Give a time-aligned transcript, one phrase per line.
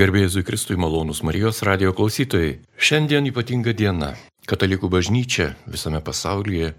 [0.00, 2.54] Garbėjai Kristui malonus Marijos radio klausytojai.
[2.80, 4.14] Šiandien ypatinga diena.
[4.48, 6.70] Katalikų bažnyčia visame pasaulyje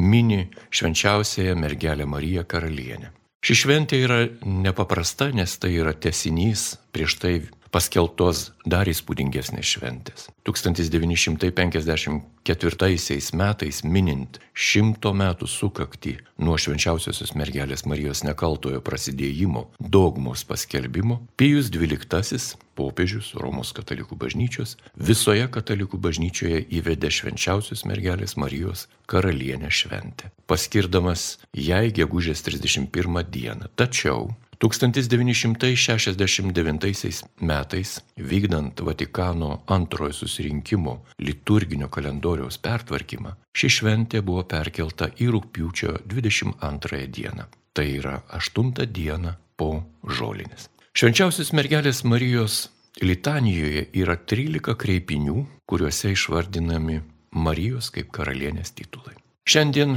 [0.00, 3.10] mini švenčiausiąją mergelę Mariją karalienę.
[3.44, 7.34] Ši šventė yra nepaprasta, nes tai yra tesinys prieš tai
[7.72, 10.26] paskeltos dar įspūdingesnės šventės.
[10.44, 21.66] 1954 metais minint šimto metų sukakti nuo švenčiausiosios mergelės Marijos nekaltojo prasidėjimo dogmos paskelbimo, Pijus
[21.72, 31.38] XII popiežius Romos katalikų bažnyčios visoje katalikų bažnyčioje įvedė švenčiausios mergelės Marijos karalienę šventę, paskirdamas
[31.56, 33.66] jai gegužės 31 dieną.
[33.76, 34.32] Tačiau
[34.62, 46.06] 1969 metais, vykdant Vatikano antrojo susirinkimo liturginio kalendoriaus pertvarkymą, ši šventė buvo perkelta į rūpiučio
[46.06, 47.44] 22 dieną.
[47.74, 50.68] Tai yra 8 diena po žolinės.
[50.94, 52.68] Švenčiausios mergelės Marijos
[53.00, 57.00] litanijoje yra 13 kreipinių, kuriuose išvardinami
[57.32, 59.16] Marijos kaip karalienės titulai.
[59.48, 59.96] Šiandien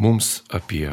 [0.00, 0.88] mums apie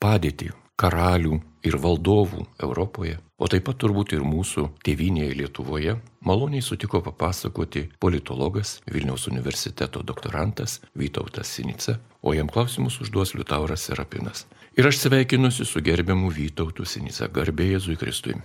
[0.00, 7.02] padėtį karalių ir valdovų Europoje, o taip pat turbūt ir mūsų tėvinėje Lietuvoje, maloniai sutiko
[7.04, 14.46] papasakoti politologas Vilniaus universiteto doktorantas Vytautas Sinica, o jam klausimus užduos Liutauras Serapinas.
[14.76, 18.36] Ir aš sveikinusi su gerbiamu Vytautu Sinica, garbė Jėzui Kristui.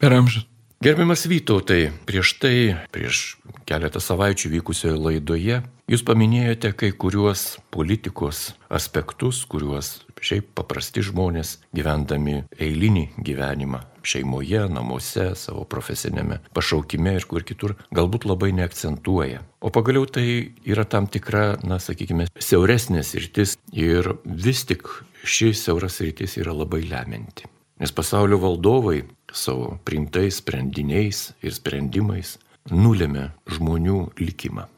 [0.00, 0.44] Per amžių.
[0.84, 3.38] Gerbiamas Vytautai, prieš tai, prieš
[3.68, 12.42] keletą savaičių vykusioje laidoje, jūs paminėjote kai kuriuos politikos aspektus, kuriuos šiaip paprasti žmonės gyvendami
[12.56, 19.42] eilinį gyvenimą šeimoje, namuose, savo profesinėme pašaukime ir kur kitur galbūt labai neakcentuoja.
[19.64, 20.26] O pagaliau tai
[20.68, 24.88] yra tam tikra, na, sakykime, siauresnės rytis ir vis tik
[25.24, 27.48] ši siauras rytis yra labai lemianti.
[27.80, 29.02] Nes pasaulio valdovai
[29.34, 32.36] savo priimtais sprendiniais ir sprendimais
[32.70, 34.68] nulėmė žmonių likimą.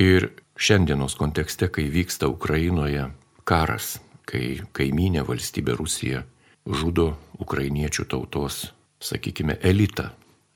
[0.00, 3.08] Ir šiandienos kontekste, kai vyksta Ukrainoje
[3.48, 6.22] karas, kai kaiminė valstybė Rusija
[6.68, 8.66] žudo ukrainiečių tautos,
[9.00, 10.10] sakykime, elitą,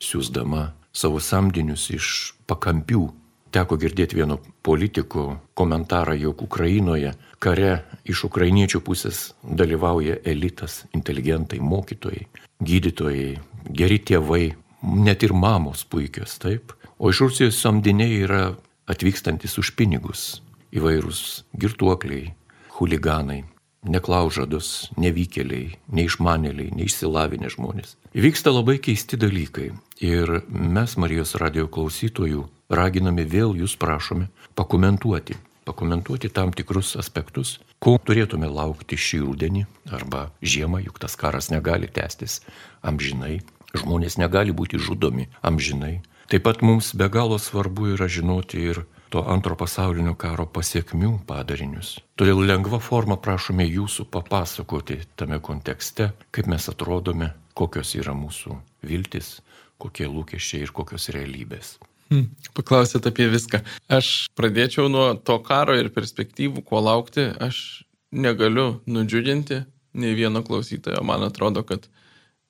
[0.05, 2.09] siūsdama savo samdinius iš
[2.47, 3.09] pakampių
[3.55, 12.25] Teko girdėti vieno politiko komentarą, jog Ukrainoje kare iš ukrainiečių pusės dalyvauja elitas, inteligentai, mokytojai,
[12.59, 13.29] gydytojai,
[13.71, 14.43] geri tėvai,
[14.83, 16.75] net ir mamos puikios, taip.
[16.99, 18.43] O iš Rusijos samdiniai yra
[18.91, 20.43] atvykstantis už pinigus,
[20.75, 22.35] įvairūs girtuokliai,
[22.79, 23.45] huliganai,
[23.85, 27.97] neklaužados, nevykėliai, neišmanėliai, neišsilavinę žmonės.
[28.15, 29.73] Vyksta labai keisti dalykai
[30.05, 35.37] ir mes Marijos radio klausytojų raginame vėl jūs prašome pakomentuoti,
[35.69, 41.89] pakomentuoti tam tikrus aspektus, ko turėtume laukti šį rudenį arba žiemą, juk tas karas negali
[41.89, 42.41] tęstis
[42.83, 43.43] amžinai,
[43.77, 46.01] žmonės negali būti žudomi amžinai.
[46.33, 51.99] Taip pat mums be galo svarbu yra žinoti ir to antro pasaulinio karo pasiekmių padarinius.
[52.19, 58.57] Todėl lengva forma prašome jūsų papasakoti tame kontekste, kaip mes atrodome, kokios yra mūsų
[58.89, 59.37] viltis,
[59.79, 61.77] kokie lūkesčiai ir kokios realybės.
[62.11, 63.63] Hmm, paklausėt apie viską.
[63.93, 67.29] Aš pradėčiau nuo to karo ir perspektyvų, ko laukti.
[67.43, 69.63] Aš negaliu nudžiuginti
[69.95, 71.03] nei vieno klausytojo.
[71.07, 71.87] Man atrodo, kad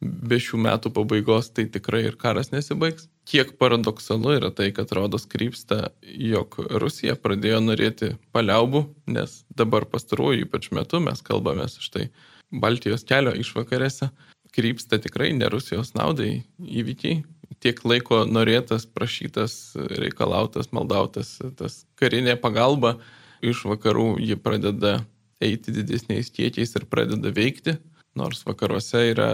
[0.00, 3.08] be šių metų pabaigos tai tikrai ir karas nesibaigs.
[3.24, 8.84] Kiek paradoksalu yra tai, kad rodos krypsta, jog Rusija pradėjo norėti paliaubų,
[9.16, 12.10] nes dabar pastaruoju ypač metu mes kalbame štai
[12.52, 14.10] Baltijos kelio išvakarėse,
[14.54, 17.22] krypsta tikrai ne Rusijos naudai įvykiai,
[17.64, 19.56] tiek laiko norėtas, prašytas,
[19.98, 22.98] reikalautas, maldautas, tas karinė pagalba
[23.44, 24.98] iš vakarų ji pradeda
[25.44, 27.78] eiti didesniais kiekiais ir pradeda veikti,
[28.14, 29.30] nors vakaruose yra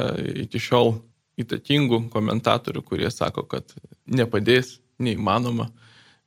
[0.47, 0.95] iki šiol
[1.41, 3.75] įtakingų komentatorių, kurie sako, kad
[4.11, 5.71] nepadės, neįmanoma,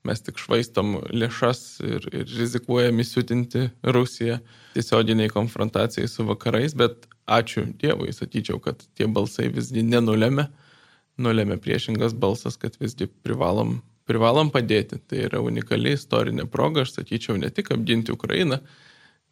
[0.04, 4.42] mes tik švaistom lėšas ir, ir rizikuojam įsiutinti Rusiją
[4.74, 10.50] tiesioginiai konfrontacijai su vakarais, bet ačiū Dievui, sakyčiau, kad tie balsai visgi nenulėmė
[11.22, 13.78] nulėmė priešingas balsas, kad visgi privalom,
[14.10, 15.00] privalom padėti.
[15.08, 18.60] Tai yra unikali istorinė proga, aš sakyčiau, ne tik apginti Ukrainą,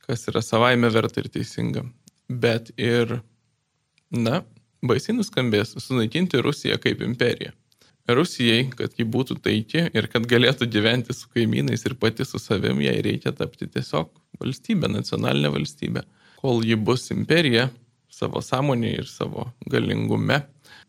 [0.06, 1.86] kas yra savaime verta ir teisinga,
[2.30, 3.20] bet ir,
[4.12, 4.44] na,
[4.86, 7.54] baisiai nuskambės, sunaikinti Rusiją kaip imperiją.
[8.10, 12.82] Rusijai, kad ji būtų taiki ir kad galėtų gyventi su kaimynais ir pati su savim,
[12.82, 14.10] jai reikia tapti tiesiog
[14.42, 16.04] valstybė, nacionalinė valstybė.
[16.42, 17.70] Kol ji bus imperija
[18.12, 20.42] savo sąmonėje ir savo galingume,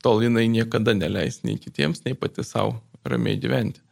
[0.03, 3.83] tol jinai niekada neleis nei kitiems, nei pati savo ramiai gyventi.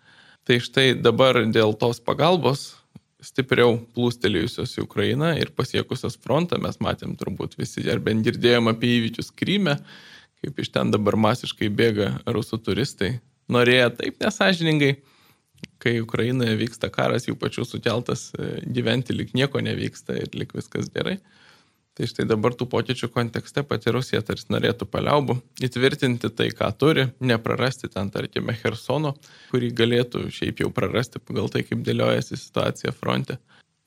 [0.48, 2.79] Tai štai dabar dėl tos pagalbos
[3.24, 8.96] stipriau plūstelėjusios į Ukrainą ir pasiekusios frontą, mes matėm turbūt visi, ar bent girdėjom apie
[8.98, 9.76] įvykius Kryme,
[10.40, 13.18] kaip iš ten dabar masiškai bėga rusų turistai,
[13.52, 14.94] norėję taip nesažiningai,
[15.80, 20.88] kai Ukrainoje vyksta karas, jų pačių sukeltas e, gyventi lik nieko nevyksta ir lik viskas
[20.92, 21.18] gerai.
[21.98, 25.34] Tai štai dabar tų pokyčių kontekste pati Rusija tarsi norėtų paliaubų,
[25.66, 29.16] įtvirtinti tai, ką turi, neprarasti ten, tarkime, Hersono,
[29.50, 33.40] kurį galėtų šiaip jau prarasti pagal tai, kaip dėliojasi situacija fronte.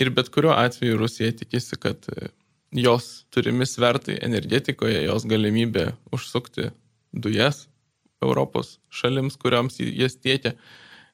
[0.04, 2.30] Ir bet kuriuo atveju Rusija tikisi, kad e,
[2.76, 6.74] jos turimi svertai energetikoje, jos galimybė užsukti
[7.14, 7.68] dujas
[8.24, 10.58] Europos šalims, kuriams jas tiekia,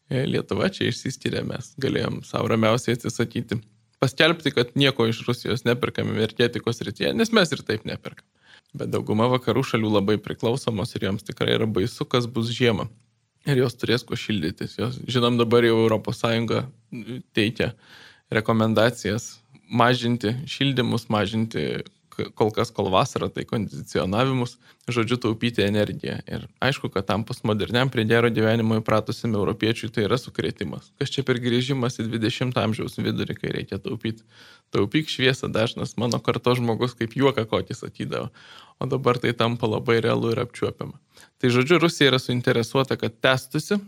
[0.09, 3.61] e, Lietuva čia išsiskiria, mes galėjom savo ramiausiai atsisakyti
[3.99, 8.25] paskelbti, kad nieko iš Rusijos neperkame energetikos rytyje, nes mes ir taip neperkam.
[8.77, 12.87] Bet dauguma vakarų šalių labai priklausomos ir joms tikrai yra baisu, kas bus žiemą.
[13.49, 14.75] Ir jos turės kuo šildytis.
[14.77, 16.23] Jos, žinom, dabar jau ES
[17.33, 17.71] teikia
[18.29, 21.83] rekomendacijas mažinti šildymus, mažinti
[22.35, 24.57] kol kas, kol vasara, tai kondicionavimus,
[24.91, 26.17] žodžiu, taupyti energiją.
[26.29, 30.91] Ir aišku, kad tam postmoderniam prie gero gyvenimo įpratusiam europiečiui tai yra sukrėtimas.
[30.99, 34.25] Kas čia per grįžimas į 20 amžiaus vidurį, kai reikia taupyti.
[34.75, 38.29] Taupyk šviesą dažnas mano karto žmogus kaip juoka kokį sakydavo,
[38.79, 40.99] o dabar tai tampa labai realu ir apčiuopiama.
[41.39, 43.79] Tai žodžiu, Rusija yra suinteresuota, kad testusi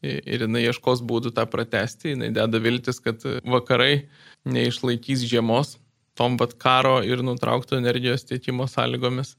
[0.00, 4.06] ir jinai ieškos būdų tą pratesti, jinai deda viltis, kad vakarai
[4.48, 5.76] neišlaikys žiemos
[6.18, 9.36] tom pat karo ir nutraukto energijos tiekimo sąlygomis.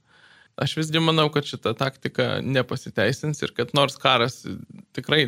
[0.61, 4.41] Aš visgi manau, kad šita taktika nepasiteisins ir kad nors karas
[4.95, 5.23] tikrai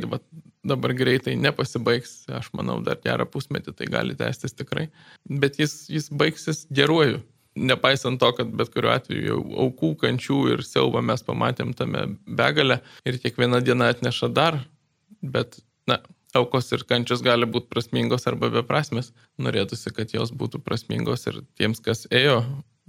[0.64, 4.90] dabar greitai nepasibaigs, aš manau, dar gerą pusmetį tai gali tęstis tikrai,
[5.30, 7.22] bet jis, jis baigsis geruoju.
[7.54, 13.20] Nepaisant to, kad bet kuriuo atveju aukų, kančių ir siaubą mes pamatėm tame begalę ir
[13.22, 14.58] kiekviena diena atneša dar,
[15.22, 15.60] bet,
[15.90, 16.00] na,
[16.40, 19.12] aukos ir kančios gali būti prasmingos arba beprasmės.
[19.42, 22.42] Norėtųsi, kad jos būtų prasmingos ir tiems, kas ėjo,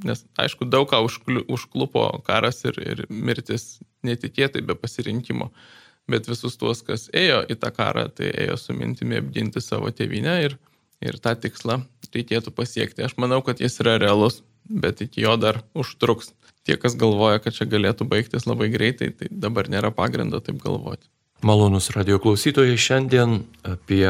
[0.05, 5.51] nes aišku, daug ką užklupo karas ir, ir mirtis netikėtai be pasirinkimo.
[6.11, 10.35] Bet visus tuos, kas ėjo į tą karą, tai ėjo su mintimi apginti savo tėvynę
[10.45, 10.59] ir,
[11.01, 11.81] ir tą tikslą
[12.15, 13.05] reikėtų pasiekti.
[13.07, 16.33] Aš manau, kad jis yra realus, bet iki jo dar užtruks.
[16.65, 21.09] Tie, kas galvoja, kad čia galėtų baigtis labai greitai, tai dabar nėra pagrindo taip galvoti.
[21.43, 24.07] Malonus radio klausytojai šiandien apie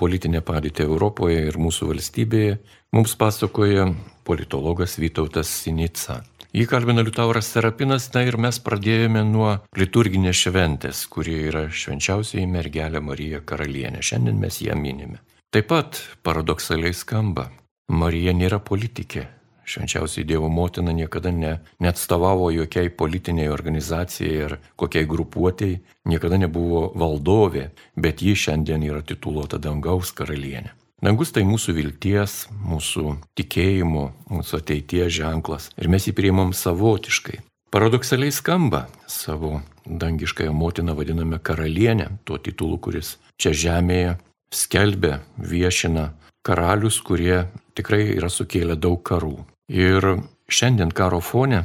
[0.00, 2.56] politinę padėtį Europoje ir mūsų valstybėje
[2.96, 3.90] mums pasakoja
[4.26, 6.22] politologas Vytautas Sinica.
[6.54, 13.02] Jį kalbina Liutauras Serapinas, na ir mes pradėjome nuo liturginės šventės, kuri yra švenčiausiai mergelė
[13.02, 14.02] Marija Karalienė.
[14.02, 15.18] Šiandien mes ją minime.
[15.54, 17.48] Taip pat paradoksaliai skamba,
[17.90, 19.26] Marija nėra politikė,
[19.64, 27.70] Švenčiausiai Dievo motina niekada ne, neatstovavo jokiai politiniai organizacijai ar kokiai grupuotėjai, niekada nebuvo valdovė,
[27.96, 30.74] bet ji šiandien yra tituluota dangaus karalienė.
[31.04, 37.42] Dangus tai mūsų vilties, mūsų tikėjimo, mūsų ateities ženklas ir mes jį priimam savotiškai.
[37.74, 44.14] Paradoksaliai skamba savo dangiškąją motiną vadiname karalienę, tuo titulu, kuris čia žemėje
[44.54, 46.12] skelbia, viešina
[46.46, 49.36] karalius, kurie tikrai yra sukėlę daug karų.
[49.68, 50.04] Ir
[50.52, 51.62] šiandien karo fone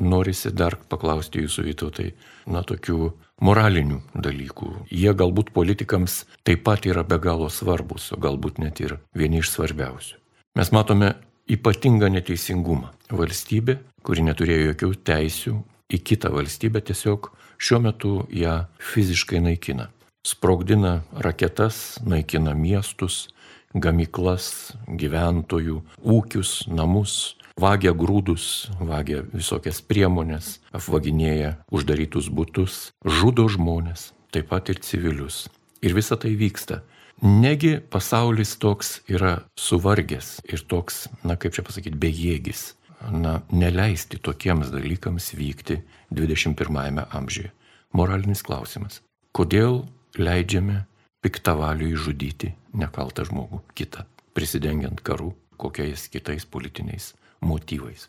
[0.00, 2.12] norisi dar paklausti jūsų vytautai,
[2.46, 3.10] na, tokių
[3.44, 4.70] moralinių dalykų.
[4.92, 9.52] Jie galbūt politikams taip pat yra be galo svarbus, o galbūt net ir vieni iš
[9.56, 10.16] svarbiausių.
[10.56, 11.14] Mes matome
[11.50, 12.92] ypatingą neteisingumą.
[13.10, 15.56] Valstybė, kuri neturėjo jokių teisių
[15.90, 19.90] į kitą valstybę, tiesiog šiuo metu ją fiziškai naikina.
[20.26, 23.28] Sprogdina raketas, naikina miestus,
[23.74, 34.50] gamyklas, gyventojų, ūkius, namus, vagia grūdus, vagia visokias priemonės, apvaginėja uždarytus būtus, žudo žmonės, taip
[34.52, 35.44] pat ir civilius.
[35.84, 36.82] Ir visa tai vyksta.
[37.20, 42.74] Negi pasaulis toks yra suvargęs ir toks, na kaip čia pasakyti, bejėgis.
[43.00, 45.78] Na, neleisti tokiems dalykams vykti
[46.12, 47.48] 21-ame amžiuje.
[47.96, 49.00] Moralinis klausimas.
[49.32, 49.86] Kodėl
[50.20, 50.82] leidžiame
[51.24, 54.04] piktavaliui žudyti nekaltą žmogų kitą,
[54.36, 58.06] prisidengiant karų kokiais kitais politiniais motyvais.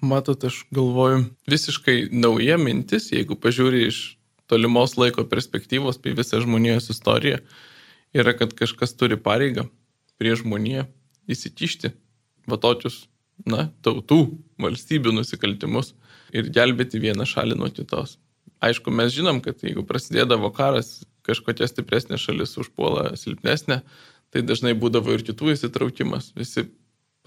[0.00, 4.02] Matot, aš galvoju, visiškai nauja mintis, jeigu pažiūri iš
[4.48, 7.40] tolimos laiko perspektyvos apie visą žmonijos istoriją,
[8.14, 9.66] yra, kad kažkas turi pareigą
[10.18, 10.86] prie žmoniją
[11.28, 11.92] įsikišti
[12.48, 13.06] va tokius,
[13.46, 15.92] na, tautų, valstybių nusikaltimus
[16.34, 18.16] ir gelbėti vieną šalį nuo kitos.
[18.64, 23.82] Aišku, mes žinom, kad jeigu prasidėdavo karas, kažkokia stipresnė šalis užpuola silpnesnė,
[24.34, 26.32] tai dažnai būdavo ir kitų įsitraukimas.
[26.38, 26.66] Visi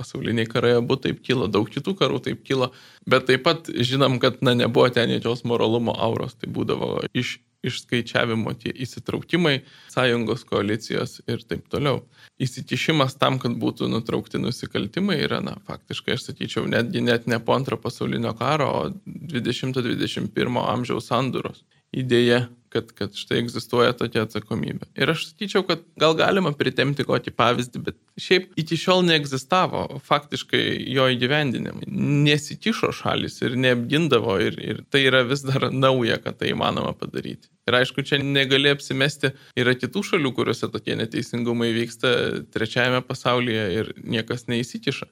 [0.01, 2.71] pasauliniai karai abu taip kilo, daug kitų karų taip kilo,
[3.09, 8.53] bet taip pat žinom, kad na, nebuvo ten jokios moralumo auros, tai būdavo iš, išskaičiavimo
[8.59, 9.61] tie įsitraukimai,
[9.93, 12.01] sąjungos koalicijos ir taip toliau.
[12.41, 17.55] Įsikišimas tam, kad būtų nutraukti nusikaltimai yra, na, faktiškai aš sakyčiau, netgi net ne po
[17.57, 24.87] antro pasaulinio karo, o 20-21 amžiaus sandūros idėja kad, kad štai egzistuoja tokia atsakomybė.
[24.99, 30.63] Ir aš sakyčiau, kad gal galima pritemti kokį pavyzdį, bet šiaip iki šiol neegzistavo faktiškai
[30.95, 31.89] jo įgyvendinimai.
[32.27, 37.51] Nesikišo šalis ir neapgindavo ir, ir tai yra vis dar nauja, kad tai įmanoma padaryti.
[37.67, 42.13] Ir aišku, čia negali apsimesti, yra kitų šalių, kuriuose tokie neteisingumai vyksta
[42.55, 45.11] trečiajame pasaulyje ir niekas neįsikiša.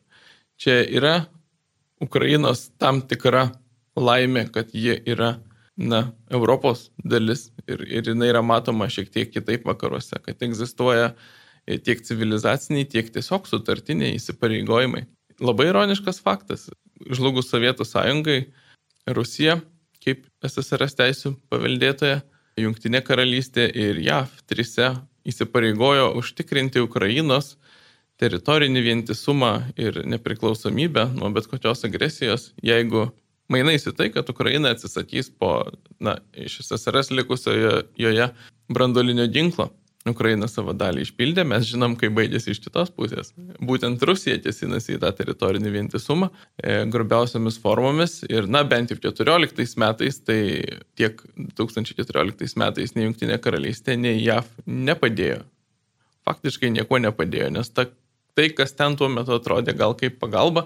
[0.59, 1.17] Čia yra
[2.03, 3.49] Ukrainos tam tikra
[3.99, 5.35] laimė, kad ji yra
[5.79, 11.13] na, Europos dalis ir, ir jinai yra matoma šiek tiek kitaip vakaruose, kad egzistuoja
[11.85, 15.05] tiek civilizaciniai, tiek tiesiog sutartiniai įsipareigojimai.
[15.39, 16.67] Labai ironiškas faktas.
[16.99, 18.41] Žlugus Sovietų sąjungai,
[19.15, 19.59] Rusija,
[20.03, 22.19] kaip SSRS teisų paveldėtoja,
[22.59, 24.89] Junktinė karalystė ir JAV trise
[25.29, 27.53] įsipareigojo užtikrinti Ukrainos
[28.19, 33.05] teritorinį vientisumą ir nepriklausomybę nuo bet kokios agresijos, jeigu
[33.51, 35.53] mainais į tai, kad Ukraina atsisakys po,
[35.99, 38.31] na, iš SSRS likusioje joje
[38.69, 39.71] brandolinio ginklo.
[40.07, 43.33] Ukraina savo dalį išpildė, mes žinom, kaip baigėsi iš kitos pusės.
[43.59, 49.75] Būtent Rusija tiesinasi į tą teritorinį vientisumą e, grubiausiamis formomis ir, na, bent jau 14
[49.83, 50.39] metais, tai
[50.99, 51.19] tiek
[51.59, 55.41] 2014 metais nei Junktinė karalystė, nei JAV nepadėjo.
[56.29, 57.89] Faktiškai nieko nepadėjo, nes ta,
[58.39, 60.65] tai, kas ten tuo metu atrodė gal kaip pagalba,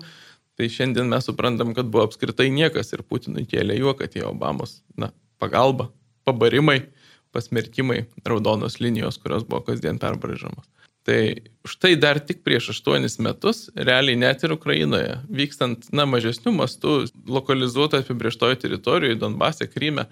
[0.63, 5.09] Tai šiandien mes suprantam, kad buvo apskritai niekas ir Putinui kėlė juoką tie Obamos na,
[5.35, 5.89] pagalba,
[6.23, 6.77] pabarimai,
[7.35, 10.69] pasmerkimai, raudonos linijos, kurios buvo kasdien perbražamos.
[11.03, 11.17] Tai
[11.67, 16.95] štai dar tik prieš aštuonis metus, realiai net ir Ukrainoje, vykstant, na, mažesnių mastų,
[17.27, 20.07] lokalizuoto apibrieštojo teritorijoje, Donbase, Kryme,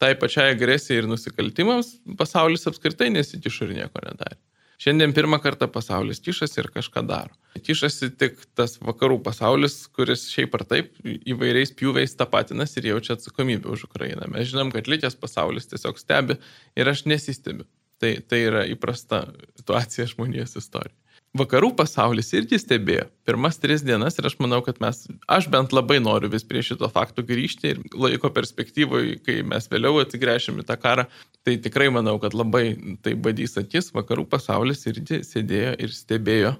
[0.00, 4.40] tai pačiai agresijai ir nusikaltimams, pasaulis apskritai nesikišo ir nieko nedarė.
[4.80, 7.34] Šiandien pirmą kartą pasaulis kišasi ir kažką daro.
[7.66, 13.68] Kišasi tik tas vakarų pasaulis, kuris šiaip ar taip įvairiais pjūviais tapatinasi ir jaučia atsakomybę
[13.74, 14.30] už Ukrainą.
[14.32, 16.38] Mes žinom, kad likęs pasaulis tiesiog stebi
[16.80, 17.68] ir aš nesistebiu.
[18.00, 19.26] Tai, tai yra įprasta
[19.60, 20.96] situacija žmonijos istorijoje.
[21.38, 26.00] Vakarų pasaulis irgi stebėjo pirmas tris dienas ir aš manau, kad mes, aš bent labai
[26.02, 30.74] noriu vis prie šito faktų grįžti ir laiko perspektyvoje, kai mes vėliau atsigręšim į tą
[30.82, 31.04] karą,
[31.46, 32.64] tai tikrai manau, kad labai
[33.06, 36.56] tai badys akis, vakarų pasaulis irgi sėdėjo ir stebėjo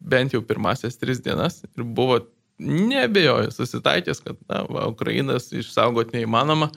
[0.00, 2.20] bent jau pirmasias tris dienas ir buvo
[2.60, 6.68] nebejoju susitaikęs, kad na, va, Ukrainas išsaugoti neįmanoma,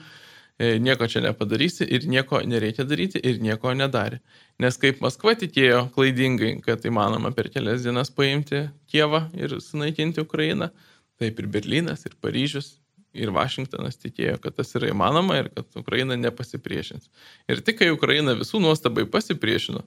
[0.58, 4.20] nieko čia nepadarysi ir nieko nereikia daryti ir nieko nedarė.
[4.62, 10.70] Nes kaip Maskva tikėjo klaidingai, kad įmanoma per kelias dienas paimti Kievą ir sunaikinti Ukrainą,
[11.18, 12.76] taip ir Berlynas, ir Paryžius,
[13.14, 17.10] ir Vašingtonas tikėjo, kad tas yra įmanoma ir kad Ukraina nepasipriešins.
[17.50, 19.84] Ir tik kai Ukraina visų nuostabai pasipriešino,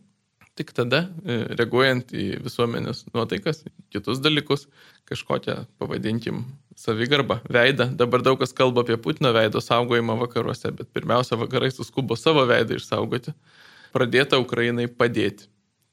[0.58, 3.62] Tik tada, e, reaguojant į visuomenės nuotaikas,
[3.94, 4.66] kitus dalykus,
[5.10, 6.46] kažkokią, pavadinkim,
[6.78, 7.90] savigarbą, veidą.
[7.98, 12.78] Dabar daug kas kalba apie Putino veido saugojimą vakaruose, bet pirmiausia, vakarai suskubo savo veidą
[12.78, 13.34] išsaugoti.
[13.94, 15.48] Pradėta Ukrainai padėti.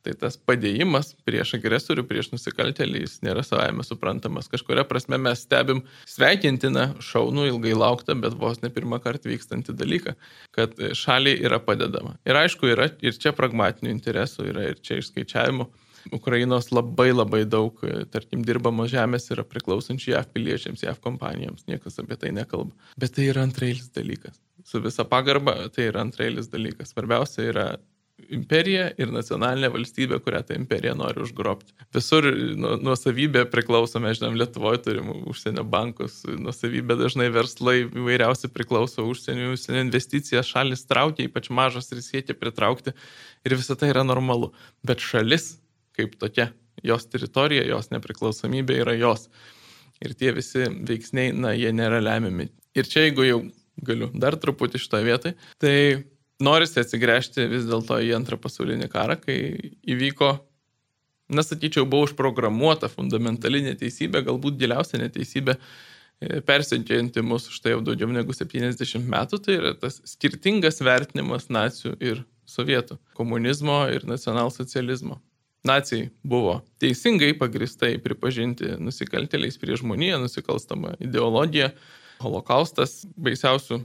[0.04, 4.50] Tai tas padėjimas prieš agresorių, prieš nusikaltelį, jis nėra savame suprantamas.
[4.52, 5.80] Kažkuria prasme mes stebim
[6.10, 10.12] sveikintiną, šaunų, ilgai lauktą, bet vos ne pirmą kartą vykstantį dalyką,
[10.56, 12.18] kad šaliai yra padedama.
[12.28, 15.70] Ir aišku, yra ir čia pragmatinių interesų, yra ir čia išskaičiavimų.
[16.12, 17.80] Ukrainos labai labai daug,
[18.12, 22.76] tarkim, dirbamos žemės yra priklausančių JAV piliečiams, JAV kompanijoms, niekas apie tai nekalba.
[23.00, 24.36] Bet tai yra antrailis dalykas.
[24.68, 26.92] Su visa pagarba tai yra antrailis dalykas.
[26.92, 27.66] Svarbiausia yra
[28.34, 31.74] imperija ir nacionalinė valstybė, kurią ta imperija nori užgrobti.
[31.94, 39.04] Visur nu, nuosavybė priklauso, mes žinom, Lietuvoje turim užsienio bankus, nuosavybė dažnai verslai įvairiausi priklauso
[39.10, 42.94] užsienio, užsienio investicijas, šalis traukia, ypač mažos ir siekia pritraukti
[43.44, 44.52] ir visą tai yra normalu.
[44.86, 45.56] Bet šalis
[45.94, 46.50] kaip tokia,
[46.82, 49.28] jos teritorija, jos nepriklausomybė yra jos.
[50.02, 52.48] Ir tie visi veiksniai, na, jie nėra lemiami.
[52.74, 53.38] Ir čia, jeigu jau
[53.86, 55.76] galiu dar truputį šitoje vietoje, tai
[56.42, 59.36] norisi atsigręžti vis dėlto į antrą pasaulinį karą, kai
[59.86, 60.34] įvyko,
[61.34, 68.34] nesakyčiau, buvo užprogramuota fundamentali neteisybė, galbūt giliausia neteisybė e, persiunčianti mus štai jau daugiau negu
[68.36, 75.20] 70 metų, tai yra tas skirtingas vertinimas nacijų ir sovietų, komunizmo ir nacionalsocializmo.
[75.64, 81.70] Nacijai buvo teisingai pagristai pripažinti nusikaltėliais prie žmoniją, nusikalstama ideologija,
[82.20, 83.80] holokaustas baisiausių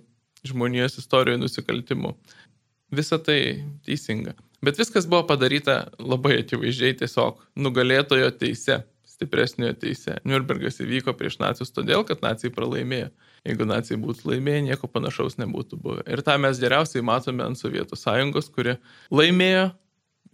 [0.48, 2.14] žmonijos istorijoje nusikaltimų.
[2.96, 3.40] Visa tai
[3.86, 4.34] teisinga.
[4.66, 10.18] Bet viskas buvo padaryta labai akivaizdžiai tiesiog nugalėtojo teise, stipresniojo teise.
[10.28, 13.12] Nürnbergas įvyko prieš nacius todėl, kad nacijai pralaimėjo.
[13.48, 16.04] Jeigu nacijai būtų laimėję, nieko panašaus nebūtų buvę.
[16.12, 18.76] Ir tą mes geriausiai matome ant Sovietų sąjungos, kuri
[19.16, 19.70] laimėjo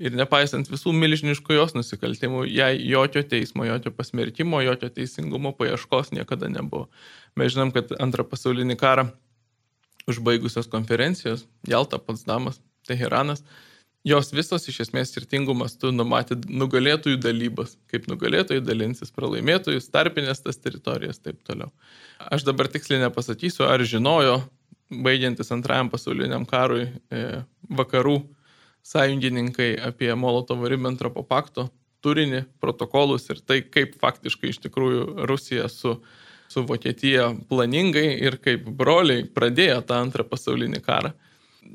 [0.01, 6.49] ir nepaisant visų milžiniškų jos nusikaltimų, jai jokio teismo, jokio pasmerkimo, jokio teisingumo paieškos niekada
[6.51, 6.89] nebuvo.
[7.39, 9.07] Mes žinom, kad antrą pasaulinį karą
[10.09, 13.43] užbaigusios konferencijos- Jalta, Potsdamas, Teheranas
[14.05, 20.61] jos visos iš esmės skirtingų mastų numatė nugalėtojų dalybas, kaip nugalėtojai dalinsis pralaimėtojus, tarpinės tas
[20.61, 21.71] teritorijas ir taip toliau.
[22.21, 24.37] Aš dabar tiksliai nepasakysiu, ar žinojo,
[24.91, 28.19] baigiantis antrajam pasauliniam karui, e, vakarų
[28.85, 31.71] sąjungininkai apie Molotovo-Ribbentropo pakto
[32.05, 35.97] turinį, protokolus ir tai, kaip faktiškai iš tikrųjų Rusija su,
[36.51, 41.13] su Vokietija planingai ir kaip broliai pradėjo tą antrą pasaulinį karą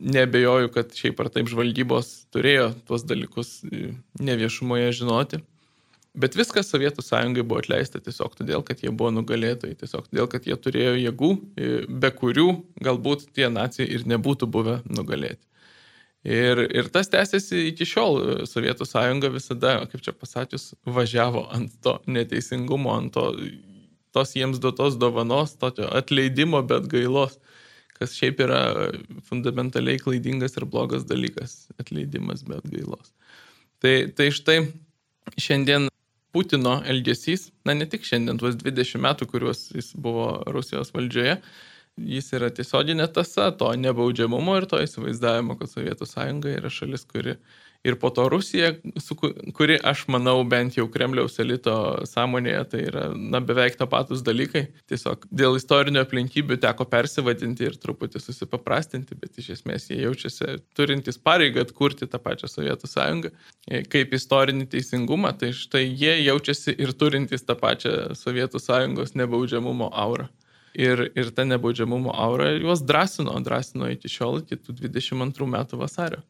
[0.00, 3.60] nebejoju, kad šiaip ar taip žvalgybos turėjo tuos dalykus
[4.20, 5.40] neviešumoje žinoti.
[6.20, 10.48] Bet viskas Sovietų sąjungai buvo atleista tiesiog todėl, kad jie buvo nugalėtojai, tiesiog todėl, kad
[10.48, 12.48] jie turėjo jėgų, e, be kurių
[12.82, 15.44] galbūt tie nacijai ir nebūtų buvę nugalėti.
[16.26, 18.18] Ir, ir tas tęsiasi iki šiol.
[18.50, 23.30] Sovietų sąjunga visada, kaip čia pasakius, važiavo ant to neteisingumo, ant to,
[24.14, 27.38] tos jiems duotos dovanos, tokio atleidimo, bet gailos
[28.00, 28.60] kas šiaip yra
[29.28, 33.12] fundamentaliai klaidingas ir blogas dalykas- atleidimas be atgailos.
[33.80, 34.58] Tai, tai štai
[35.36, 35.88] šiandien
[36.32, 41.40] Putino elgesys, na ne tik šiandien, tuos 20 metų, kuriuos jis buvo Rusijos valdžioje,
[41.98, 47.34] jis yra tiesioginė tasa to nebaudžiamumo ir to įsivaizdavimo, kad Sovietų sąjunga yra šalis, kuri
[47.84, 48.74] ir po to Rusija,
[49.54, 51.74] kuri aš manau bent jau Kremliaus elito
[52.08, 54.66] sąmonėje, tai yra na, beveik tą patus dalykai.
[54.90, 61.20] Tiesiog dėl istorinių aplinkybių teko persivadinti ir truputį susipaprastinti, bet iš esmės jie jaučiasi turintys
[61.20, 63.32] pareigą atkurti tą pačią Sovietų sąjungą.
[63.92, 70.28] Kaip istorinį teisingumą, tai štai jie jaučiasi ir turintys tą pačią Sovietų sąjungos nebaudžiamumo aurą.
[70.70, 76.20] Ir, ir ta nebaudžiamumo aura juos drąsino, drąsino iki šiol, iki 22 metų vasario.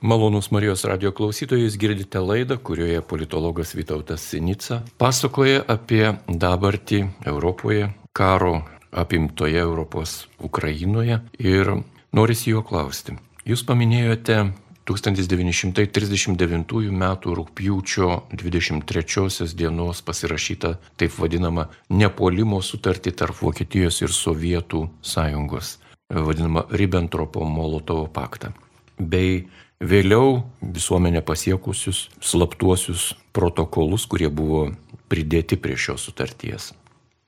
[0.00, 8.62] Malonus Marijos radio klausytojus girdite laidą, kurioje politologas Vytautas Sinica pasakoja apie dabartį Europoje, karo
[8.92, 11.72] apimtoje Europos Ukrainoje ir
[12.12, 13.16] norisi jo klausti.
[13.44, 14.52] Jūs paminėjote
[14.84, 17.04] 1939 m.
[17.24, 25.78] rūpjūčio 23 dienos pasirašytą taip vadinamą nepolimo sutartį tarp Vokietijos ir Sovietų sąjungos,
[26.12, 28.52] vadinamą Ribbentropo-Molotovo paktą,
[28.98, 29.46] bei
[29.82, 34.68] Vėliau visuomenė pasiekusius slaptuosius protokolus, kurie buvo
[35.10, 36.72] pridėti prie šios sutarties.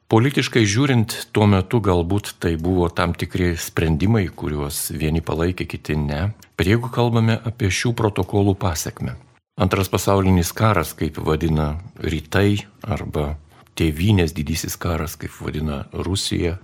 [0.06, 6.28] Politiškai žiūrint, tuo metu galbūt tai buvo tam tikri sprendimai, kuriuos vieni palaikė, kiti ne.
[6.54, 9.18] Bet jeigu kalbame apie šių protokolų pasiekmes.
[9.58, 13.38] Antras pasaulinis karas, kaip vadina rytai, arba
[13.74, 16.58] tėvynės didysis karas, kaip vadina Rusija,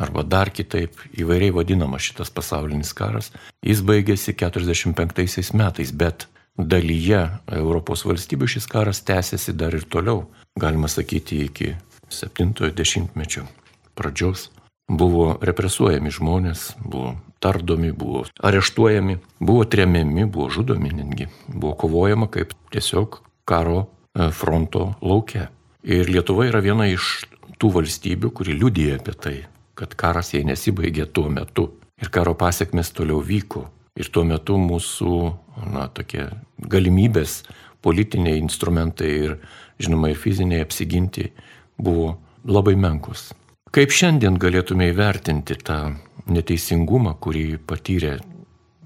[0.00, 3.30] arba dar kitaip įvairiai vadinamas šitas pasaulinis karas,
[3.64, 7.22] jis baigėsi 45 metais, bet dalyje
[7.60, 10.24] Europos valstybių šis karas tęsiasi dar ir toliau,
[10.58, 11.74] galima sakyti, iki
[12.10, 13.46] 70-mečio
[13.94, 14.48] pradžios.
[14.90, 22.56] Buvo represuojami žmonės, buvo tardomi, buvo areštuojami, buvo tremiami, buvo žudomi netgi, buvo kovojama kaip
[22.74, 25.46] tiesiog karo e, fronto laukia.
[25.86, 27.22] Ir Lietuva yra viena iš
[27.62, 29.36] tų valstybių, kuri liudija apie tai
[29.80, 33.66] kad karas jai nesibaigė tuo metu ir karo pasiekmes toliau vyko.
[33.98, 35.14] Ir tuo metu mūsų,
[35.74, 36.28] na, tokie
[36.72, 37.40] galimybės,
[37.84, 39.36] politiniai instrumentai ir,
[39.82, 41.26] žinoma, ir fiziniai apsiginti
[41.80, 42.14] buvo
[42.46, 43.30] labai menkus.
[43.74, 45.80] Kaip šiandien galėtume įvertinti tą
[46.30, 48.16] neteisingumą, kurį patyrė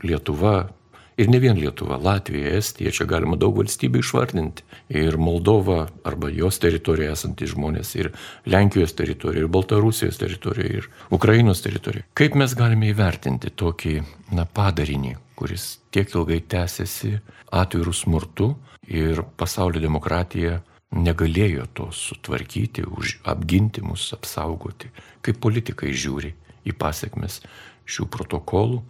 [0.04, 0.68] Lietuva,
[1.16, 4.64] Ir ne vien Lietuva, Latvija, Estija, čia galima daug valstybių išvardinti.
[4.98, 8.10] Ir Moldova arba jos teritorijoje esantys žmonės, ir
[8.50, 12.02] Lenkijos teritorija, ir Baltarusijos teritorija, ir Ukrainos teritorija.
[12.18, 13.94] Kaip mes galime įvertinti tokį
[14.34, 17.12] na, padarinį, kuris tiek ilgai tęsiasi
[17.54, 18.48] atvirų smurtų
[18.90, 20.58] ir pasaulio demokratija
[20.94, 24.90] negalėjo to sutvarkyti, už, apginti mus, apsaugoti.
[25.22, 26.34] Kaip politikai žiūri
[26.66, 27.38] į pasiekmes
[27.86, 28.82] šių protokolų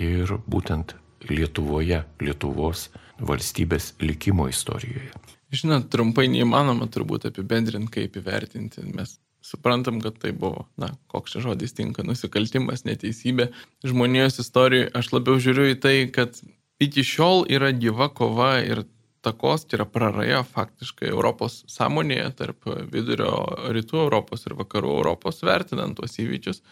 [0.00, 0.96] ir būtent
[1.30, 2.88] Lietuvoje, Lietuvos
[3.22, 5.12] valstybės likimo istorijoje?
[5.52, 8.86] Žinot, trumpai neįmanoma turbūt apibendrinti, kaip įvertinti.
[8.96, 13.50] Mes suprantam, kad tai buvo, na, koks čia žodis tinka, nusikaltimas, neteisybė.
[13.84, 16.38] Žmonijos istorijoje aš labiau žiūriu į tai, kad
[16.82, 18.86] iki šiol yra gyva kova ir
[19.22, 23.34] takos, tai yra praraja faktiškai Europos sąmonėje tarp vidurio
[23.74, 26.62] rytų Europos ir vakarų Europos vertinant tuos įvykius.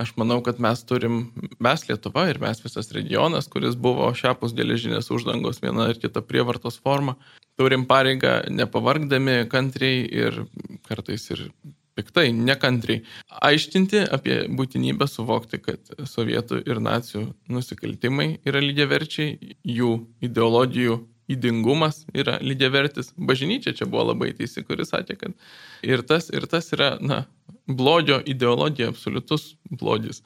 [0.00, 1.16] Aš manau, kad mes turim,
[1.60, 6.78] mes Lietuva ir mes visas regionas, kuris buvo šiapus geležinės uždangos viena ir kita prievartos
[6.80, 7.18] forma,
[7.60, 10.40] turim pareigą nepavargdami kantriai ir
[10.88, 11.44] kartais ir
[11.98, 13.02] piktai, nekantriai
[13.50, 19.92] aiškinti apie būtinybę suvokti, kad sovietų ir nacijų nusikaltimai yra lygiaverčiai, jų
[20.24, 20.96] ideologijų
[21.30, 23.12] įdingumas yra lygiavertis.
[23.16, 25.36] Bažnyčia čia buvo labai teisi, kuris sakė, kad
[25.86, 27.22] ir tas, ir tas yra, na,
[27.76, 30.22] blogio ideologija, absoliutus blogis.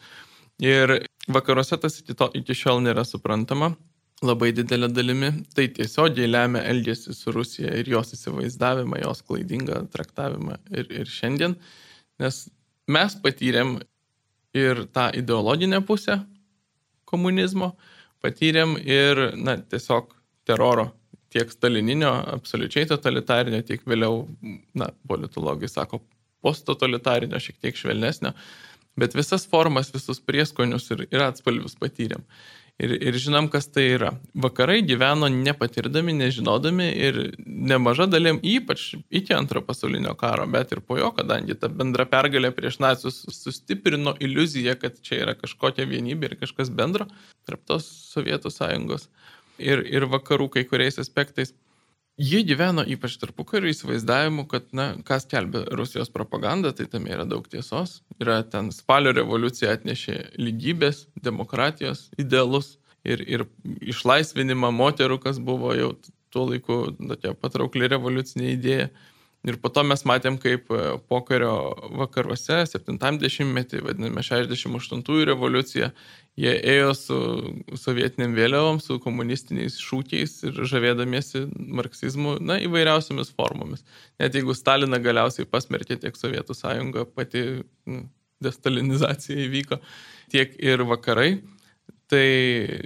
[0.63, 3.73] Ir vakaruose tas iki, šiol nėra suprantama
[4.25, 5.31] labai didelė dalimi.
[5.57, 11.57] Tai tiesiogiai lemia elgesį su Rusija ir jos įsivaizdavimą, jos klaidingą traktavimą ir, ir šiandien.
[12.23, 12.45] Nes
[12.87, 13.79] mes patyrėm
[14.55, 16.21] ir tą ideologinę pusę
[17.11, 17.75] komunizmo,
[18.25, 20.15] patyrėm ir, na, tiesiog
[20.49, 20.93] teroro
[21.35, 24.23] tiek stalininio, absoliučiai totalitarinio, tiek vėliau,
[24.79, 25.99] na, politologai sako,
[26.45, 28.35] posttotalitarinio, šiek tiek švelnesnio,
[29.01, 32.23] bet visas formas, visus prieskonius ir, ir atspalvius patyrėm.
[32.83, 34.09] Ir, ir žinom, kas tai yra.
[34.35, 40.99] Vakarai gyveno nepatirdami, nežinodami ir nemaža dalim, ypač iki antro pasaulinio karo, bet ir po
[40.99, 46.37] jo, kadangi ta bendra pergalė prieš nacius sustiprino iliuziją, kad čia yra kažkokia vienybė ir
[46.43, 47.07] kažkas bendro
[47.47, 49.07] tarp tos Sovietų sąjungos
[49.59, 51.55] ir, ir vakarų kai kuriais aspektais.
[52.15, 57.25] Jie gyveno ypač tarpu karių įsivaizdavimu, kad, na, kas kelbė Rusijos propaganda, tai tam yra
[57.27, 58.05] daug tiesos.
[58.23, 63.47] Yra ten spalio revoliucija atnešė lygybės, demokratijos idealus ir, ir
[63.83, 65.91] išlaisvinimą moterų, kas buvo jau
[66.31, 68.87] tuo laiku tokia patraukli revoliucinė idėja.
[69.45, 71.53] Ir po to mes matėm, kaip e, pokario
[71.99, 75.91] vakaruose, 70-metį, vadiname 68-ųjų revoliuciją,
[76.41, 77.19] jie ėjo su
[77.79, 83.85] sovietiniam vėliavom, su komunistiniais šūkiais ir žavėdamiesi marksizmu, na, įvairiausiamis formomis.
[84.23, 87.45] Net jeigu Staliną galiausiai pasmerkė tiek Sovietų sąjunga, pati
[87.87, 88.05] nu,
[88.45, 89.81] destalinizacija įvyko,
[90.35, 91.37] tiek ir vakarai.
[92.11, 92.27] Tai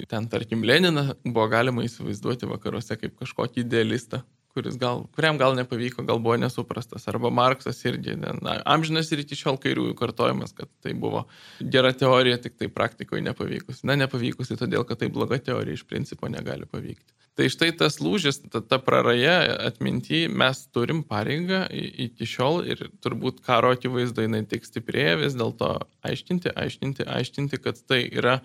[0.07, 4.23] ten, tarkim, Leniną buvo galima įsivaizduoti vakaruose kaip kažkokį idealistą,
[4.55, 7.07] kuris gal, kuriam gal nepavyko, gal buvo nesuprastas.
[7.11, 11.27] Arba Marksas irgi, na, amžinas ir iki šiol kairiųjų kartojimas, kad tai buvo
[11.61, 13.85] gera teorija, tik tai praktikoje nepavykus.
[13.89, 17.15] Na, nepavykusi todėl, kad tai bloga teorija iš principo negali pavykti.
[17.39, 19.37] Tai štai tas lūžis, ta, ta praraja
[19.69, 25.69] atminti, mes turim pareigą iki šiol ir turbūt karo akivaizdu jinai tik stiprėja, vis dėlto
[26.09, 28.41] aiškinti, aiškinti, aiškinti, kad tai yra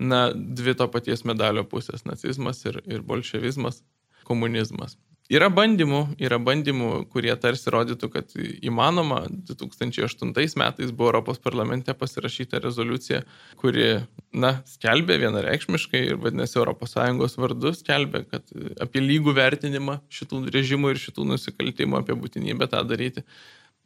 [0.00, 3.82] na, dvi to paties medalio pusės- nacizmas ir, ir bolševizmas,
[4.24, 4.96] komunizmas.
[5.30, 8.32] Yra bandymų, yra bandymų, kurie tarsi rodytų, kad
[8.66, 9.20] įmanoma.
[9.46, 13.20] 2008 metais buvo Europos parlamente pasirašyta rezoliucija,
[13.60, 13.86] kuri,
[14.34, 18.50] na, skelbė vienareikšmiškai ir vadinasi ES vardu, skelbė, kad
[18.82, 23.22] apie lygų vertinimą šitų režimų ir šitų nusikaltimų, apie būtinybę tą daryti.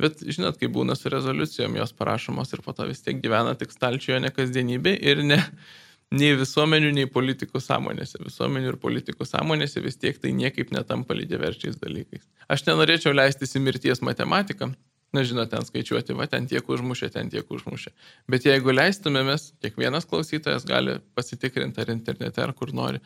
[0.00, 3.70] Bet žinot, kai būna su rezoliucijom, jos parašomos ir po to vis tiek gyvena tik
[3.70, 5.42] stalčioje, ne kasdienybė ir ne,
[6.12, 8.20] nei visuomenių, nei politikų sąmonėse.
[8.24, 12.26] Visuomenių ir politikų sąmonėse vis tiek tai niekaip netampa lygiaverčiais dalykais.
[12.48, 14.72] Aš nenorėčiau leistis į mirties matematiką.
[15.14, 17.92] Na, žinot, ten skaičiuoti, va, ten tiek užmušė, ten tiek užmušė.
[18.30, 22.98] Bet jeigu leistumėmės, kiekvienas klausytojas gali pasitikrinti ar internete, ar kur nori,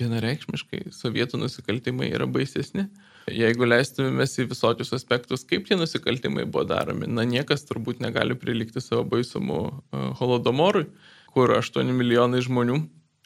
[0.00, 2.86] vienareikšmiškai sovietų nusikaltimai yra baisesni.
[3.28, 8.80] Jeigu leistumėmės į visokius aspektus, kaip tie nusikaltimai buvo daromi, na, niekas turbūt negali prilikti
[8.80, 10.86] savo baisumu uh, holodomorui.
[10.88, 12.80] Uh, kur 8 milijonai žmonių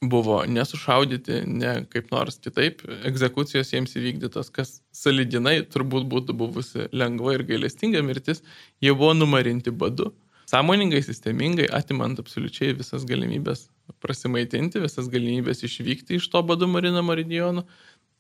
[0.08, 7.36] buvo nesušaudyti, ne kaip nors kitaip, egzekucijos jiems įvykdytos, kas salidinai turbūt būtų buvusi lengva
[7.36, 8.42] ir gailestinga mirtis,
[8.84, 10.10] jie buvo numarinti badu,
[10.50, 13.68] sąmoningai, sistemingai, atimant absoliučiai visas galimybės
[14.04, 17.64] prasimaitinti, visas galimybės išvykti iš to badu marinamo regiono.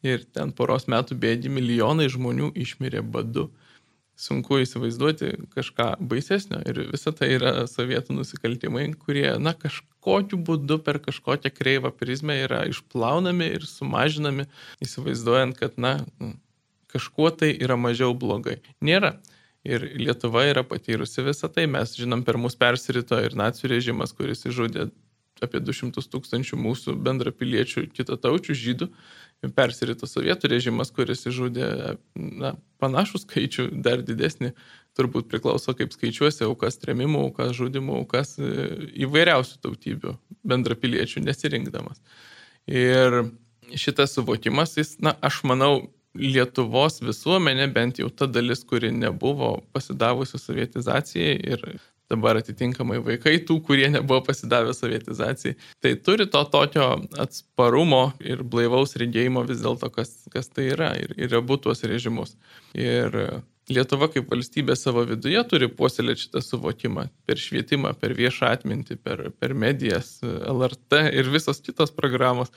[0.04, 3.48] Ir ten poros metų bėdi milijonai žmonių išmirė badu
[4.16, 6.60] sunku įsivaizduoti kažką baisesnio.
[6.68, 12.64] Ir visa tai yra sovietų nusikaltimai, kurie, na, kažkokiu būdu per kažkokią kreivą prizmę yra
[12.70, 14.46] išplaunami ir sumažinami,
[14.84, 15.96] įsivaizduojant, kad, na,
[16.94, 18.60] kažkuo tai yra mažiau blogai.
[18.84, 19.16] Nėra.
[19.64, 21.64] Ir Lietuva yra patyrusi visą tai.
[21.70, 24.90] Mes žinom, per mus persirito ir nacijų režimas, kuris išžudė
[25.42, 28.88] apie 200 tūkstančių mūsų bendrapiliečių kitataučių žydų
[29.56, 31.68] persirito sovietų režimas, kuris išžudė
[32.14, 34.52] na, panašų skaičių, dar didesnį,
[34.96, 38.52] turbūt priklauso kaip skaičiuosi, aukas tremimų, aukas žudimų, aukas e,
[39.06, 40.14] įvairiausių tautybių
[40.46, 42.00] bendrapiliečių nesirinkdamas.
[42.70, 43.24] Ir
[43.74, 45.74] šitas suvokimas, jis, na, aš manau,
[46.14, 51.64] Lietuvos visuomenė, bent jau ta dalis, kuri nebuvo pasidavusi sovietizacijai ir
[52.12, 55.56] dabar atitinkamai vaikai tų, kurie nebuvo pasidavę sovietizacijai.
[55.82, 56.90] Tai turi to tokio
[57.20, 62.36] atsparumo ir blaivaus regėjimo vis dėlto, kas, kas tai yra ir, ir abu tuos režimus.
[62.76, 68.98] Ir Lietuva kaip valstybė savo viduje turi puoselėti šitą suvokimą per švietimą, per viešą atmintį,
[69.00, 72.52] per, per medijas, LRT ir visos kitos programos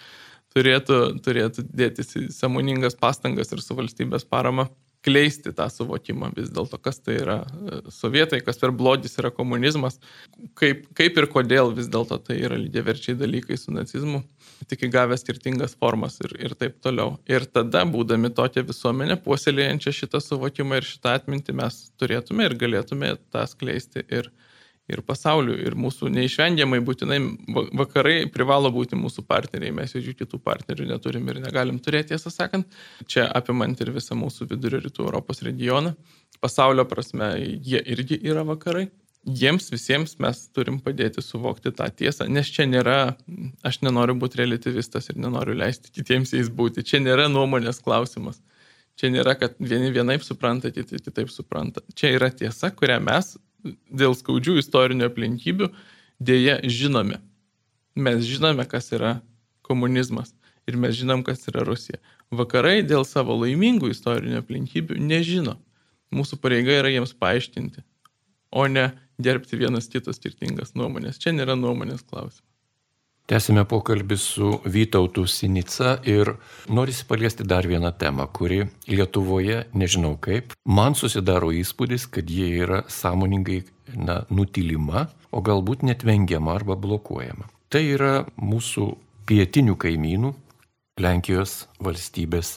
[0.51, 4.67] turėtų, turėtų dėtis į samoningas pastangas ir su valstybės parama
[5.01, 9.99] skleisti tą suvokimą vis dėlto, kas tai yra e, sovietai, kas per blogis yra komunizmas,
[10.59, 14.23] kaip, kaip ir kodėl vis dėlto tai yra lygiaverčiai dalykai su nacizmu,
[14.67, 17.15] tik įgavę skirtingas formas ir, ir taip toliau.
[17.29, 23.15] Ir tada, būdami tokia visuomenė, puoselėjančia šitą suvokimą ir šitą atmintį, mes turėtume ir galėtume
[23.31, 24.31] tą skleisti ir,
[24.91, 25.55] ir pasauliu.
[25.59, 27.19] Ir mūsų neišvengiamai būtinai
[27.77, 29.75] vakarai privalo būti mūsų partneriai.
[29.75, 32.77] Mes jokių kitų partnerių neturim ir negalim turėti, tiesą sakant.
[33.09, 35.95] Čia apimant ir visą mūsų vidurio rytų Europos regioną.
[36.43, 38.87] Pasaulio prasme jie irgi yra vakarai.
[39.27, 43.17] Jiems visiems mes turim padėti suvokti tą tiesą, nes čia nėra,
[43.67, 46.85] aš nenoriu būti relativistas ir nenoriu leisti kitiems jais būti.
[46.87, 48.39] Čia nėra nuomonės klausimas.
[48.97, 51.83] Čia nėra, kad vieni vienaip supranta, kiti kitaip supranta.
[51.93, 55.69] Čia yra tiesa, kurią mes dėl skaudžių istorinių aplinkybių
[56.19, 57.21] dėja žinome.
[57.97, 59.17] Mes žinome, kas yra
[59.65, 60.33] komunizmas
[60.67, 61.99] ir mes žinom, kas yra Rusija.
[62.31, 65.57] Vakarai dėl savo laimingų istorinių aplinkybių nežino.
[66.13, 67.81] Mūsų pareiga yra jiems paaiškinti,
[68.55, 68.89] o ne
[69.19, 71.19] gerbti vienas kitos skirtingas nuomonės.
[71.19, 72.43] Čia nėra nuomonės klausimas.
[73.27, 76.29] Tęsime pokalbį su Vytautu Sinica ir
[76.71, 82.85] norisi paliesti dar vieną temą, kuri Lietuvoje, nežinau kaip, man susidaro įspūdis, kad jie yra
[82.87, 83.57] sąmoningai
[83.99, 87.49] na, nutilima, o galbūt net vengiama arba blokuojama.
[87.67, 88.85] Tai yra mūsų
[89.27, 90.31] pietinių kaimynų,
[91.03, 92.53] Lenkijos valstybės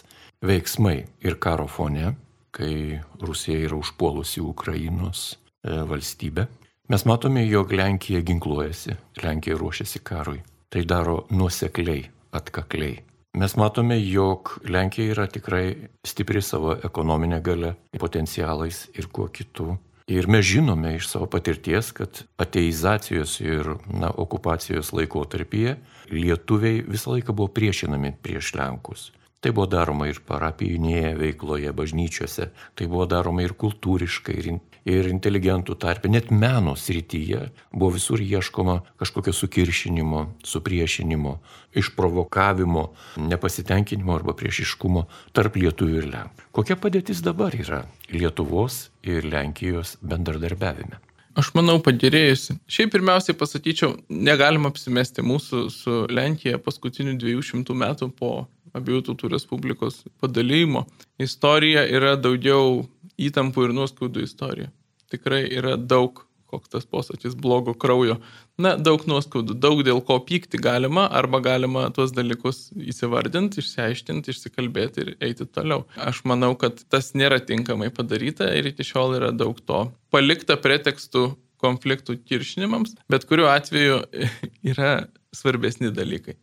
[0.47, 2.15] veiksmai ir karo fone,
[2.55, 6.47] kai Rusija yra užpuolusi Ukrainos e, valstybę.
[6.95, 10.39] Mes matome, jog Lenkija ginkluojasi, Lenkija ruošiasi karui
[10.71, 13.01] tai daro nuosekliai, atkakliai.
[13.39, 19.77] Mes matome, jog Lenkija yra tikrai stipri savo ekonominė gale, potencialais ir kuo kitų.
[20.11, 25.77] Ir mes žinome iš savo patirties, kad ateizacijos ir na, okupacijos laikotarpyje
[26.11, 29.11] lietuviai visą laiką buvo priešinami prieš Lenkus.
[29.41, 35.79] Tai buvo daroma ir parapijinėje veikloje, bažnyčiose, tai buvo daroma ir kultūriškai, ir, ir inteligentų
[35.81, 41.35] tarpe, net meno srityje buvo visur ieškoma kažkokio sukiršinimo, supriešinimo,
[41.73, 42.85] išprovokavimo,
[43.33, 46.49] nepasitenkinimo arba priešiškumo tarp lietuvių ir lenkų.
[46.61, 51.01] Kokia padėtis dabar yra Lietuvos ir Lenkijos bendradarbiavime?
[51.39, 52.57] Aš manau, pagerėjusi.
[52.69, 58.33] Šiaip pirmiausiai pasakyčiau, negalim apsimesti mūsų su Lenkija paskutinių 200 metų po
[58.77, 60.87] abiejų tautų respublikos padalymo.
[61.21, 62.85] Istorija yra daugiau
[63.21, 64.71] įtampų ir nuoskaudų istorija.
[65.11, 68.17] Tikrai yra daug, koks tas posakis, blogo kraujo.
[68.61, 75.05] Na, daug nuoskaudų, daug dėl ko pykti galima, arba galima tuos dalykus įsivardinti, išsiaiškinti, išsikalbėti
[75.05, 75.87] ir eiti toliau.
[75.99, 79.87] Aš manau, kad tas nėra tinkamai padaryta ir iki šiol yra daug to.
[80.15, 81.31] Palikta pretekstų
[81.61, 84.03] konfliktų kiršinimams, bet kuriuo atveju
[84.73, 84.93] yra
[85.37, 86.37] svarbesni dalykai.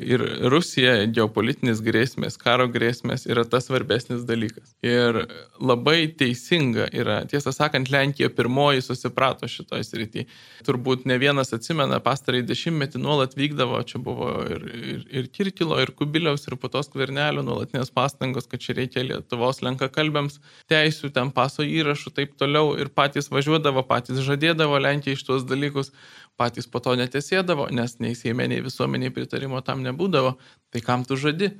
[0.00, 4.72] Ir Rusija, geopolitinis grėsmės, karo grėsmės yra tas svarbesnis dalykas.
[4.82, 5.20] Ir
[5.62, 10.26] labai teisinga yra, tiesą sakant, Lenkija pirmoji susiprato šitoje srityje.
[10.66, 15.94] Turbūt ne vienas atsimena, pastarai dešimtmetį nuolat vykdavo, čia buvo ir, ir, ir Kirkilo, ir
[15.94, 20.40] Kubiliaus, ir po tos kvernelio nuolatinės pastangos, kad čia reikia Lietuvos lenkakalbėms
[20.72, 22.74] teisų, ten paso įrašų, taip toliau.
[22.80, 25.94] Ir patys važiuodavo, patys žadėdavo Lenkijai iš tuos dalykus
[26.40, 30.34] patys po to netesėdavo, nes nei Seime, nei visuomeniai pritarimo tam nebūdavo,
[30.74, 31.52] tai kam tu žadi?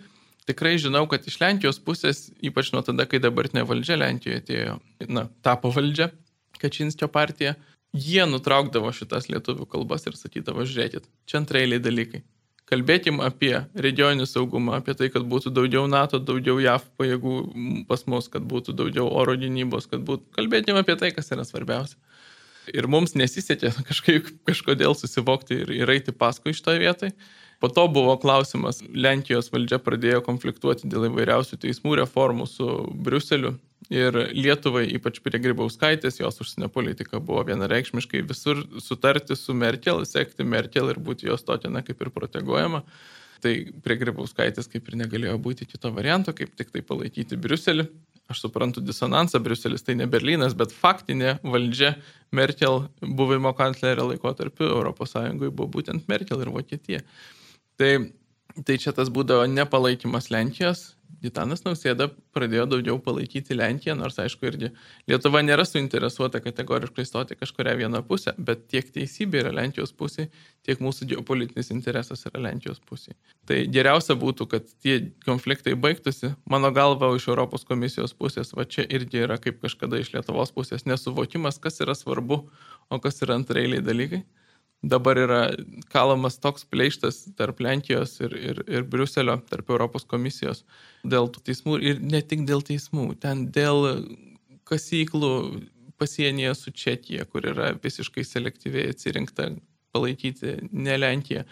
[0.48, 4.76] Tikrai žinau, kad iš Lenkijos pusės, ypač nuo tada, kai dabartinė valdžia Lenkijoje atėjo,
[5.08, 6.10] na, tapo valdžia,
[6.60, 7.56] Kačinskio partija,
[7.94, 12.22] jie nutraukdavo šitas lietuvių kalbas ir sakydavo, žiūrėkit, čia antrailiai dalykai.
[12.64, 17.34] Kalbėkim apie regioninį saugumą, apie tai, kad būtų daugiau NATO, daugiau JAV pajėgų
[17.90, 20.30] pas mus, kad būtų daugiau oro gynybos, kad būtų...
[20.38, 21.98] Kalbėkim apie tai, kas yra svarbiausia.
[22.72, 27.12] Ir mums nesisekė kažkaip kažkodėl susivokti ir, ir eiti paskui iš to vietai.
[27.62, 32.66] Po to buvo klausimas, Lenkijos valdžia pradėjo konfliktuoti dėl įvairiausių teismų reformų su
[33.06, 33.54] Briuseliu.
[33.92, 40.44] Ir Lietuvai, ypač prie Grybauskaitės, jos užsienio politika buvo vienareikšmiškai visur sutarti su Merkel, sekti
[40.44, 42.80] Merkel ir būti jos totina kaip ir proteguojama.
[43.44, 43.52] Tai
[43.84, 47.88] prie Grybauskaitės kaip ir negalėjo būti kito varianto, kaip tik tai palaikyti Briuselį
[48.30, 51.94] aš suprantu disonansą, Briuselis tai ne Berlynas, bet faktinė valdžia
[52.34, 57.02] Merkel buvimo kanclerio laikotarpiu ES buvo būtent Merkel ir Vokietija.
[57.78, 57.92] Tai,
[58.62, 60.92] tai čia tas būdavo nepalaikymas Lenkijos,
[61.24, 64.68] Gitanas Nausėda pradėjo daugiau palaikyti Lenkiją, nors aišku irgi
[65.08, 70.26] Lietuva nėra suinteresuota kategoriškai stoti kažkuria viena pusė, bet tiek teisybė yra Lenkijos pusė,
[70.66, 73.16] tiek mūsų geopolitinis interesas yra Lenkijos pusė.
[73.48, 78.84] Tai geriausia būtų, kad tie konfliktai baigtųsi, mano galva, iš Europos komisijos pusės, va čia
[78.84, 82.44] irgi yra kaip kažkada iš Lietuvos pusės nesuvokimas, kas yra svarbu,
[82.92, 84.24] o kas yra antrailiai dalykai
[84.90, 85.40] dabar yra
[85.92, 90.64] kalamas toks pleištas tarp Lenkijos ir, ir, ir Briuselio, tarp Europos komisijos
[91.04, 94.04] dėl teismų ir ne tik dėl teismų, ten dėl
[94.68, 95.32] kasyklų
[96.00, 99.52] pasienyje su Čekija, kur yra visiškai selektyviai atsirinkta
[99.94, 101.44] palaikyti ne Lenkiją.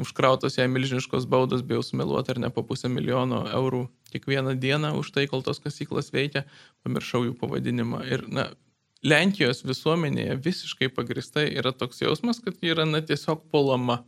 [0.00, 5.12] Užkrautos jai milžiniškos baudos, bijau sumeluoti, ar ne po pusę milijono eurų kiekvieną dieną už
[5.16, 6.46] tai, kol tos kasyklos veikia,
[6.84, 8.00] pamiršau jų pavadinimą.
[8.08, 8.46] Ir, na,
[9.00, 14.02] Lenkijos visuomenėje visiškai pagristai yra toks jausmas, kad ji yra na, tiesiog polama.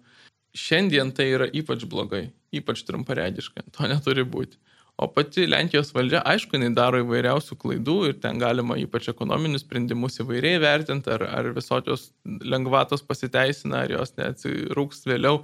[0.53, 4.61] Šiandien tai yra ypač blogai, ypač trumparegiška, to neturi būti.
[5.01, 10.21] O pati Lenkijos valdžia, aišku, jinai daro įvairiausių klaidų ir ten galima ypač ekonominius sprendimus
[10.21, 12.11] įvairiai vertinti, ar, ar visokios
[12.45, 15.41] lengvatos pasiteisina, ar jos neatsirūks vėliau.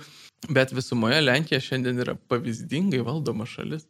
[0.52, 3.88] Bet visumoje Lenkija šiandien yra pavyzdingai valdoma šalis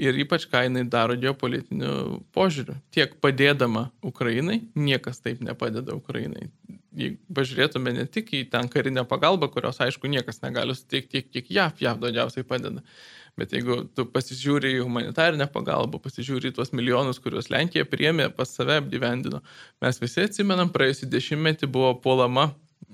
[0.00, 2.76] ir ypač ką jinai daro geopolitiniu požiūriu.
[2.94, 6.48] Tiek padėdama Ukrainai, niekas taip nepadeda Ukrainai.
[6.96, 11.50] Jei pažiūrėtume ne tik į ten karinę pagalbą, kurios aišku niekas negali suteikti tiek, kiek
[11.54, 12.82] JAV, JAV daugiausiai padeda.
[13.38, 18.50] Bet jeigu tu pasižiūri į humanitarinę pagalbą, pasižiūri į tuos milijonus, kuriuos Lenkija priemė pas
[18.56, 19.40] save apgyvendino,
[19.84, 22.50] mes visi atsimenam, praėjusį dešimtmetį buvo puolama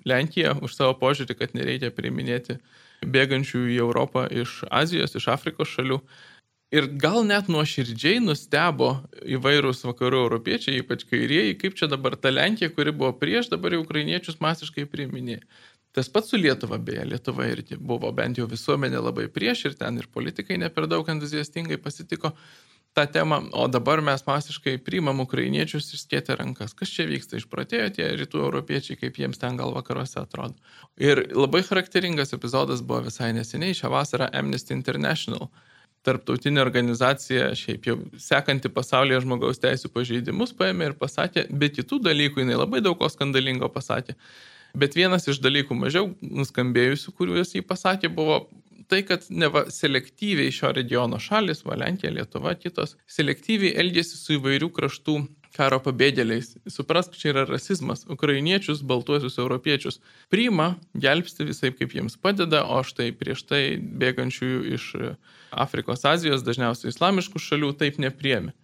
[0.07, 2.61] Lenkija už savo požiūrį, kad nereikia priiminėti
[3.07, 5.99] bėgančių į Europą iš Azijos, iš Afrikos šalių.
[6.75, 8.89] Ir gal net nuoširdžiai nustebo
[9.23, 13.85] įvairūs vakarų europiečiai, ypač kairieji, kaip čia dabar ta Lenkija, kuri buvo prieš, dabar jau
[13.85, 15.45] ukrainiečius masiškai priiminėja.
[15.95, 20.03] Tas pats su Lietuva, beje, Lietuva irgi buvo bent jau visuomenė labai prieš ir ten
[20.03, 22.35] ir politikai ne per daug entuziastingai pasitiko
[22.99, 26.75] tą temą, o dabar mes masiškai priimam ukrainiečius išskėtę rankas.
[26.75, 27.39] Kas čia vyksta?
[27.39, 30.59] Išpratėjo tie rytų europiečiai, kaip jiems ten gal vakaruose atrodo.
[30.99, 35.51] Ir labai charakteringas epizodas buvo visai neseniai, šią vasarą Amnesty International
[36.07, 42.45] tarptautinė organizacija, šiaip jau sekanti pasaulyje žmogaus teisų pažeidimus, paėmė ir pasakė, be kitų dalykų,
[42.45, 44.17] jinai labai daug ko skandalingo pasakė.
[44.77, 48.43] Bet vienas iš dalykų mažiau nuskambėjusių, kuriuos jį pasakė, buvo
[48.91, 55.17] tai, kad neva selektyviai šio regiono šalis, Valenkija, Lietuva, kitos, selektyviai elgėsi su įvairių kraštų
[55.57, 56.53] karo pabėgėliais.
[56.71, 58.05] Suprask, čia yra rasizmas.
[58.13, 60.01] Ukrainiečius, baltuosius europiečius
[60.33, 64.93] priima, gelbsti visai kaip jiems padeda, o štai prieš tai bėgančiųjų iš
[65.57, 68.55] Afrikos, Azijos, dažniausiai islamiškų šalių taip nepriemi.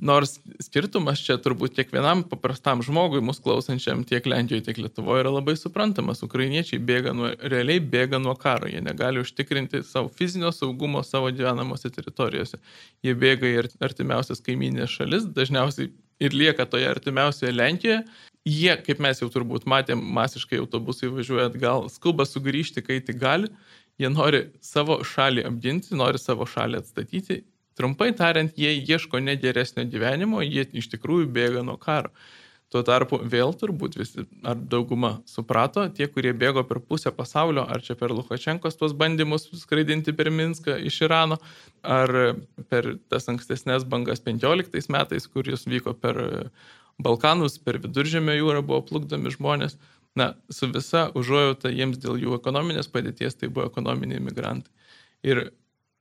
[0.00, 5.52] Nors skirtumas čia turbūt kiekvienam paprastam žmogui, mūsų klausančiam tiek Lenkijoje, tiek Lietuvoje yra labai
[5.60, 6.24] suprantamas.
[6.26, 11.92] Ukrainiečiai bėga nuo, realiai bėga nuo karo, jie negali užtikrinti savo fizinio saugumo savo gyvenamose
[11.92, 12.58] teritorijose.
[13.04, 18.02] Jie bėga į artimiausias kaiminės šalis, dažniausiai ir lieka toje artimiausioje Lenkijoje.
[18.48, 23.50] Jie, kaip mes jau turbūt matėm, masiškai autobusai važiuoja atgal, skuba sugrįžti, kai tik gali.
[24.00, 27.42] Jie nori savo šalį apginti, nori savo šalį atstatyti.
[27.78, 32.10] Trumpai tariant, jie ieško ne geresnio gyvenimo, jie iš tikrųjų bėga nuo karo.
[32.72, 37.84] Tuo tarpu vėl turbūt visi, ar dauguma suprato, tie, kurie bėgo per pusę pasaulio, ar
[37.84, 41.36] čia per Lukašenkos tuos bandymus skraidinti per Minską iš Irano,
[41.84, 42.12] ar
[42.72, 46.22] per tas ankstesnės bangas 15 metais, kuris vyko per
[47.02, 49.76] Balkanus, per Viduržėmio jūrą buvo plukdomi žmonės.
[50.16, 54.72] Na, su visa užuojauta jiems dėl jų ekonominės padėties, tai buvo ekonominiai migrantai.
[55.24, 55.50] Ir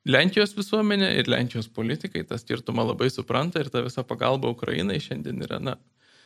[0.07, 5.43] Lenkijos visuomenė ir Lenkijos politikai tą skirtumą labai supranta ir ta visa pagalba Ukrainai šiandien
[5.45, 5.75] yra, na,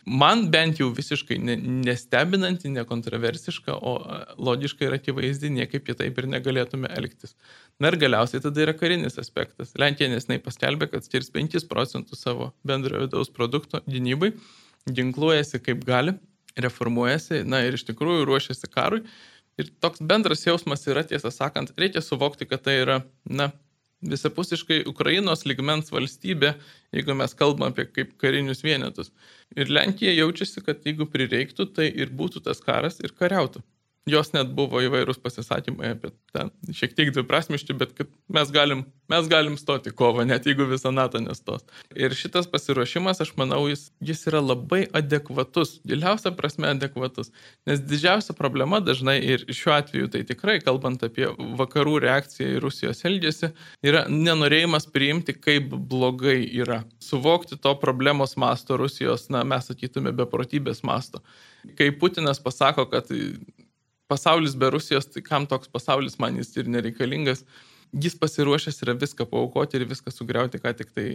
[0.05, 3.95] man bent jau visiškai ne, nestebinanti, nekontroversiška, o
[4.37, 7.35] logiška ir akivaizdi, niekaip kitaip ir negalėtume elgtis.
[7.81, 9.73] Na ir galiausiai tada yra karinis aspektas.
[9.81, 14.31] Lenkija nesnai paskelbė, kad skirs 5 procentus savo bendrojo vidaus produkto gynybai,
[14.85, 16.15] ginkluojasi kaip gali,
[16.61, 19.03] reformuojasi, na ir iš tikrųjų ruošiasi karui.
[19.59, 23.49] Ir toks bendras jausmas yra, tiesą sakant, reikia suvokti, kad tai yra, na,
[24.03, 26.55] visapusiškai Ukrainos ligmens valstybė,
[26.95, 29.11] jeigu mes kalbam apie kaip karinius vienetus.
[29.55, 33.63] Ir Lenkija jaučiasi, kad jeigu prireiktų, tai ir būtų tas karas ir kariautų
[34.09, 39.29] jos net buvo įvairūs pasisakymai apie ten, šiek tiek dviprasmiški, bet kad mes galim, mes
[39.31, 41.65] galim stoti kovą, net jeigu visa NATO nestos.
[41.97, 47.31] Ir šitas pasiruošimas, aš manau, jis, jis yra labai adekvatus, giliausia prasme adekvatus,
[47.65, 53.01] nes didžiausia problema dažnai ir šiuo atveju tai tikrai, kalbant apie vakarų reakciją į Rusijos
[53.09, 53.51] elgesį,
[53.89, 56.83] yra nenorėjimas priimti, kaip blogai yra.
[57.01, 61.25] Suvokti to problemos masto Rusijos, na, mes sakytume, beprotybės masto.
[61.73, 63.09] Kai Putinas pasako, kad
[64.11, 67.45] pasaulis be Rusijos, tai kam toks pasaulis man jis ir nereikalingas.
[67.95, 71.07] Jis pasiruošęs yra viską paukoti ir viską sugriauti, ką tik tai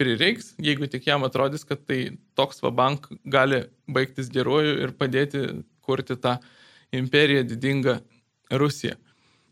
[0.00, 5.42] prireiks, jeigu tik jam atrodys, kad tai toks vabank gali baigtis geruoju ir padėti
[5.84, 6.38] kurti tą
[6.94, 7.98] imperiją didingą
[8.52, 8.96] Rusiją.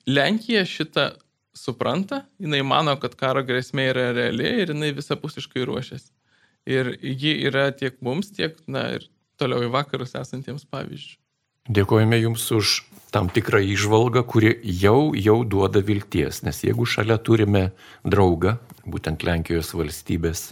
[0.08, 1.10] Lenkija šitą
[1.56, 6.10] supranta, jinai mano, kad karo grėsmė yra reali ir jinai visapusiškai ruošiasi.
[6.68, 9.06] Ir ji yra tiek mums, tiek, na, ir
[9.40, 11.19] toliau į vakarus esantiems pavyzdžiui.
[11.70, 12.70] Dėkojame Jums už
[13.14, 17.68] tam tikrą išvalgą, kuri jau, jau duoda vilties, nes jeigu šalia turime
[18.02, 20.48] draugą, būtent Lenkijos valstybės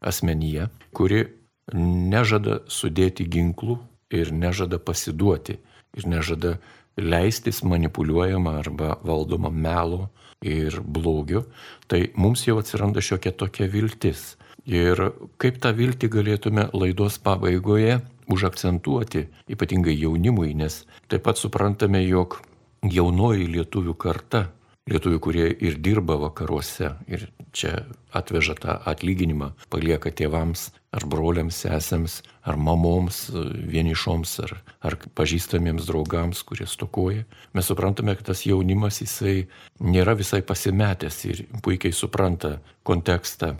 [0.00, 1.26] asmenyje, kuri
[1.74, 3.76] nežada sudėti ginklų
[4.16, 5.58] ir nežada pasiduoti
[5.96, 6.54] ir nežada
[6.96, 10.08] leistis manipuliuojama arba valdoma melo
[10.40, 11.44] ir blogio,
[11.92, 14.38] tai mums jau atsiranda šiokia tokia viltis.
[14.64, 14.96] Ir
[15.36, 17.98] kaip tą viltį galėtume laidos pabaigoje
[18.30, 22.40] užakcentuoti, ypatingai jaunimui, nes taip pat suprantame, jog
[22.84, 24.48] jaunoji lietuvių karta
[24.90, 32.18] lietuvių, kurie ir dirba vakaruose ir čia atveža tą atlyginimą, palieka tėvams ar broliams, sesėms,
[32.44, 37.24] ar mamoms, vienišoms, ar, ar pažįstamiems draugams, kurie stokoja.
[37.56, 39.46] Mes suprantame, kad tas jaunimas jisai
[39.80, 43.54] nėra visai pasimetęs ir puikiai supranta kontekstą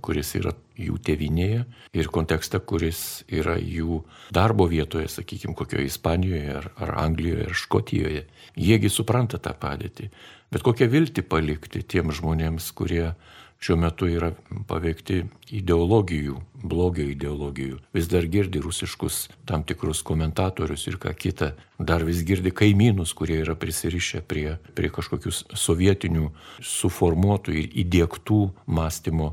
[0.00, 0.52] kuris yra
[0.82, 1.64] jų tevinėje
[1.96, 4.02] ir kontekste, kuris yra jų
[4.34, 8.24] darbo vietoje, sakykime, kokioje Ispanijoje ar, ar Anglijoje ar Škotijoje.
[8.56, 10.10] Jiegi supranta tą padėtį.
[10.52, 13.14] Bet kokią viltį palikti tiem žmonėms, kurie
[13.62, 14.32] šiuo metu yra
[14.66, 15.22] paveikti
[15.54, 17.78] ideologijų, blogio ideologijų.
[17.94, 21.52] Vis dar girdi rusiškus tam tikrus komentatorius ir ką kita.
[21.78, 29.32] Dar vis girdi kaimynus, kurie yra prisirišę prie, prie kažkokių sovietinių suformuotų ir įdėktų mąstymo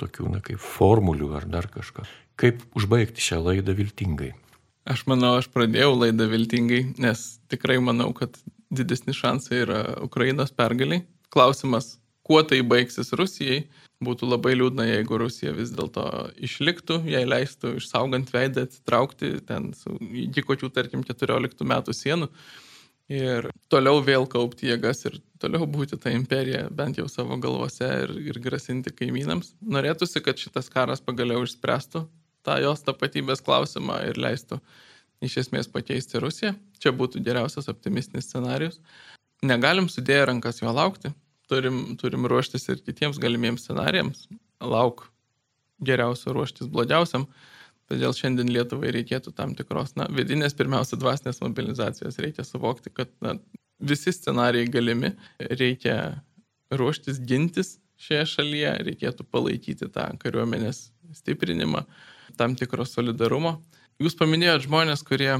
[0.00, 2.06] tokių, na, kaip formulių ar dar kažką.
[2.40, 4.32] Kaip užbaigti šią laidą viltingai?
[4.88, 8.38] Aš manau, aš pradėjau laidą viltingai, nes tikrai manau, kad
[8.72, 11.04] didesni šansai yra Ukrainos pergaliai.
[11.30, 13.64] Klausimas, kuo tai baigsis Rusijai,
[14.04, 16.04] būtų labai liūdna, jeigu Rusija vis dėlto
[16.40, 19.94] išliktų, jai leistų išsaugant veidą atsitraukti ten su,
[20.24, 22.30] iki kokių, tarkim, 14 metų sienų
[23.10, 28.14] ir toliau vėl kaupti jėgas ir toliau būti tą imperiją bent jau savo galvose ir,
[28.30, 29.54] ir grasinti kaimynams.
[29.60, 32.04] Norėtųsi, kad šitas karas pagaliau išspręstų
[32.46, 34.60] tą jos tapatybės klausimą ir leistų
[35.24, 36.54] iš esmės pakeisti Rusiją.
[36.80, 38.78] Čia būtų geriausias optimistinis scenarius.
[39.44, 41.12] Negalim sudėję rankas jo laukti,
[41.48, 44.26] turim, turim ruoštis ir kitiems galimiems scenarijams.
[44.60, 45.06] Lauk
[45.84, 47.26] geriausio ruoštis blogiausiam.
[47.90, 52.20] Todėl šiandien Lietuvai reikėtų tam tikros, na, vidinės pirmiausia dvasinės mobilizacijos.
[52.22, 53.34] Reikia suvokti, kad na,
[53.82, 55.10] visi scenarijai galimi,
[55.40, 55.96] reikia
[56.70, 60.86] ruoštis gintis šioje šalyje, reikėtų palaikyti tą kariuomenės
[61.18, 61.82] stiprinimą,
[62.38, 63.58] tam tikro solidarumo.
[64.00, 65.32] Jūs paminėjote žmonės, kurie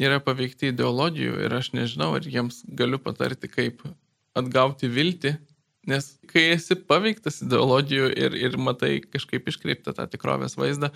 [0.00, 3.84] yra paveikti ideologijų ir aš nežinau, ar jiems galiu patarti, kaip
[4.38, 5.36] atgauti viltį,
[5.88, 10.90] nes kai esi paveiktas ideologijų ir, ir matai kažkaip iškreiptą tą tikrovės vaizdą,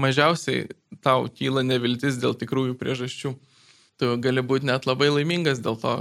[0.00, 0.68] mažiausiai
[1.04, 3.34] tau kyla neviltis dėl tikrųjų priežasčių.
[4.00, 5.94] Tu gali būti net labai laimingas dėl to,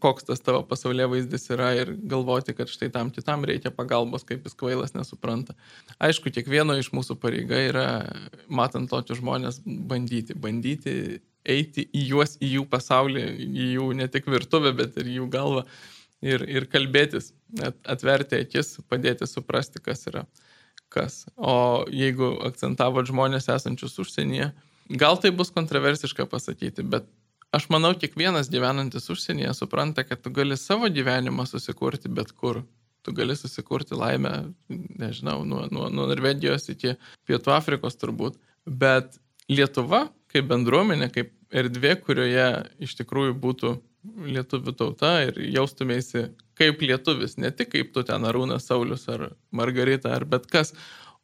[0.00, 4.46] koks tas tavo pasaulyje vaizdas yra ir galvoti, kad štai tam kitam reikia pagalbos, kaip
[4.46, 5.54] jis kvailas nesupranta.
[6.02, 7.86] Aišku, kiekvieno iš mūsų pareiga yra,
[8.48, 10.96] matant tokius žmonės, bandyti, bandyti
[11.44, 15.64] eiti į juos, į jų pasaulį, į jų ne tik virtuvę, bet ir jų galvą
[16.24, 17.32] ir, ir kalbėtis,
[17.84, 20.24] atverti akis, padėti suprasti, kas yra
[20.94, 21.24] kas.
[21.36, 24.52] O jeigu akcentavot žmonės esančius užsienyje,
[25.00, 27.08] gal tai bus kontroversiška pasakyti, bet
[27.54, 32.62] aš manau, kiekvienas gyvenantis užsienyje supranta, kad tu gali savo gyvenimą susikurti bet kur.
[33.04, 34.32] Tu gali susikurti laimę,
[34.70, 36.94] nežinau, nuo, nuo, nuo Norvegijos iki
[37.28, 38.38] Pietų Afrikos turbūt.
[38.64, 39.18] Bet
[39.52, 42.48] Lietuva kaip bendruomenė, kaip erdvė, kurioje
[42.82, 43.74] iš tikrųjų būtų
[44.34, 46.26] lietuvių tauta ir jaustumėsi
[46.58, 50.72] kaip lietuvis, ne tik kaip tu ten Arūnas Saulis ar Margarita ar bet kas,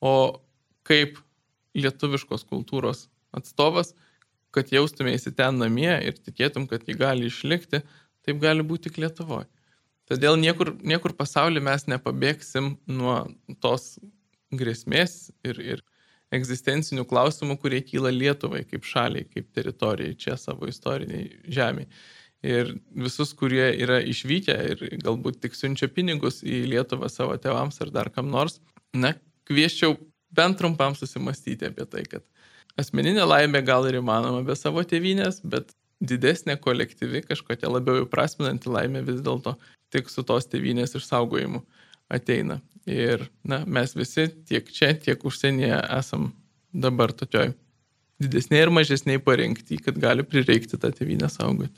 [0.00, 0.42] o
[0.86, 1.20] kaip
[1.78, 3.06] lietuviškos kultūros
[3.36, 3.94] atstovas,
[4.54, 7.84] kad jaustumėsi ten namie ir tikėtum, kad jį gali išlikti,
[8.26, 9.46] taip gali būti tik Lietuvoje.
[10.10, 13.20] Todėl niekur, niekur pasaulyje mes nepabėgsim nuo
[13.62, 14.00] tos
[14.50, 15.84] grėsmės ir, ir
[16.34, 21.86] egzistencinių klausimų, kurie kyla Lietuvai kaip šaliai, kaip teritorijai, čia savo istoriniai žemė
[22.46, 27.92] ir visus, kurie yra išvykę ir galbūt tik siunčia pinigus į Lietuvą savo tėvams ar
[27.94, 28.60] dar kam nors,
[28.96, 29.12] na,
[29.50, 29.96] kvieščiau
[30.36, 32.24] bent trumpam susimastyti apie tai, kad
[32.80, 39.04] asmeninė laimė gal ir įmanoma be savo tėvynės, bet didesnė kolektyvi, kažkokia labiau įprasminanti laimė
[39.08, 39.56] vis dėlto
[39.92, 41.60] tik su tos tėvynės išsaugojimu
[42.10, 42.60] ateina.
[42.88, 46.30] Ir na, mes visi tiek čia, tiek užsienyje esam
[46.72, 47.52] dabar tokioj
[48.20, 51.76] didesnėje ir mažesnėje parengti, kad gali prireikti tą tėvynę saugoti.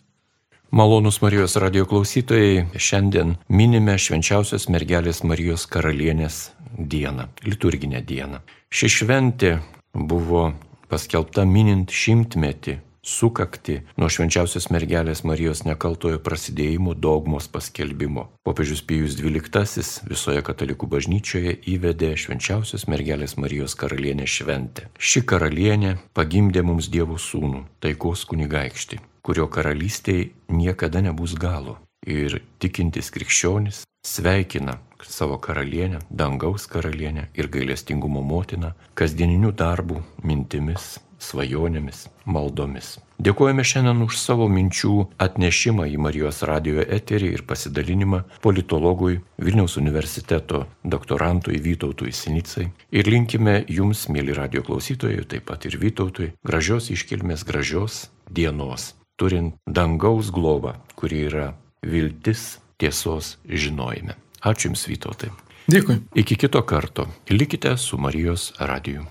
[0.74, 6.38] Malonus Marijos radio klausytojai, šiandien minime švenčiausios mergelės Marijos karalienės
[6.78, 8.40] dieną, liturginę dieną.
[8.72, 9.50] Ši šventė
[9.92, 10.46] buvo
[10.88, 18.30] paskelbta minint šimtmetį sukakti nuo švenčiausios mergelės Marijos nekaltojo prasidėjimo dogmos paskelbimo.
[18.40, 24.88] Popiežius Pijus XII visoje katalikų bažnyčioje įvedė švenčiausios mergelės Marijos karalienę šventę.
[24.96, 31.78] Ši karalienė pagimdė mums Dievo sūnų, taikos kunigaikštį kurio karalystėje niekada nebus galo.
[32.02, 42.06] Ir tikintis krikščionis sveikina savo karalienę, dangaus karalienę ir gailestingumo motiną kasdieniniu darbu, mintimis, svajonėmis,
[42.26, 42.96] maldomis.
[43.22, 50.64] Dėkojame šiandien už savo minčių atnešimą į Marijos radio eterį ir pasidalinimą politologui Vilniaus universiteto
[50.82, 52.66] doktorantui Vytautui Sinicai.
[52.90, 59.54] Ir linkime jums, mėly radio klausytojai, taip pat ir Vytautui, gražios iškilmės, gražios dienos, turint
[59.66, 61.52] dangaus globą, kuri yra
[61.82, 64.16] viltis tiesos žinojime.
[64.42, 65.30] Ačiū Jums, Vytautai.
[65.70, 66.00] Dėkui.
[66.18, 67.06] Iki kito karto.
[67.30, 69.06] Likite su Marijos radiju.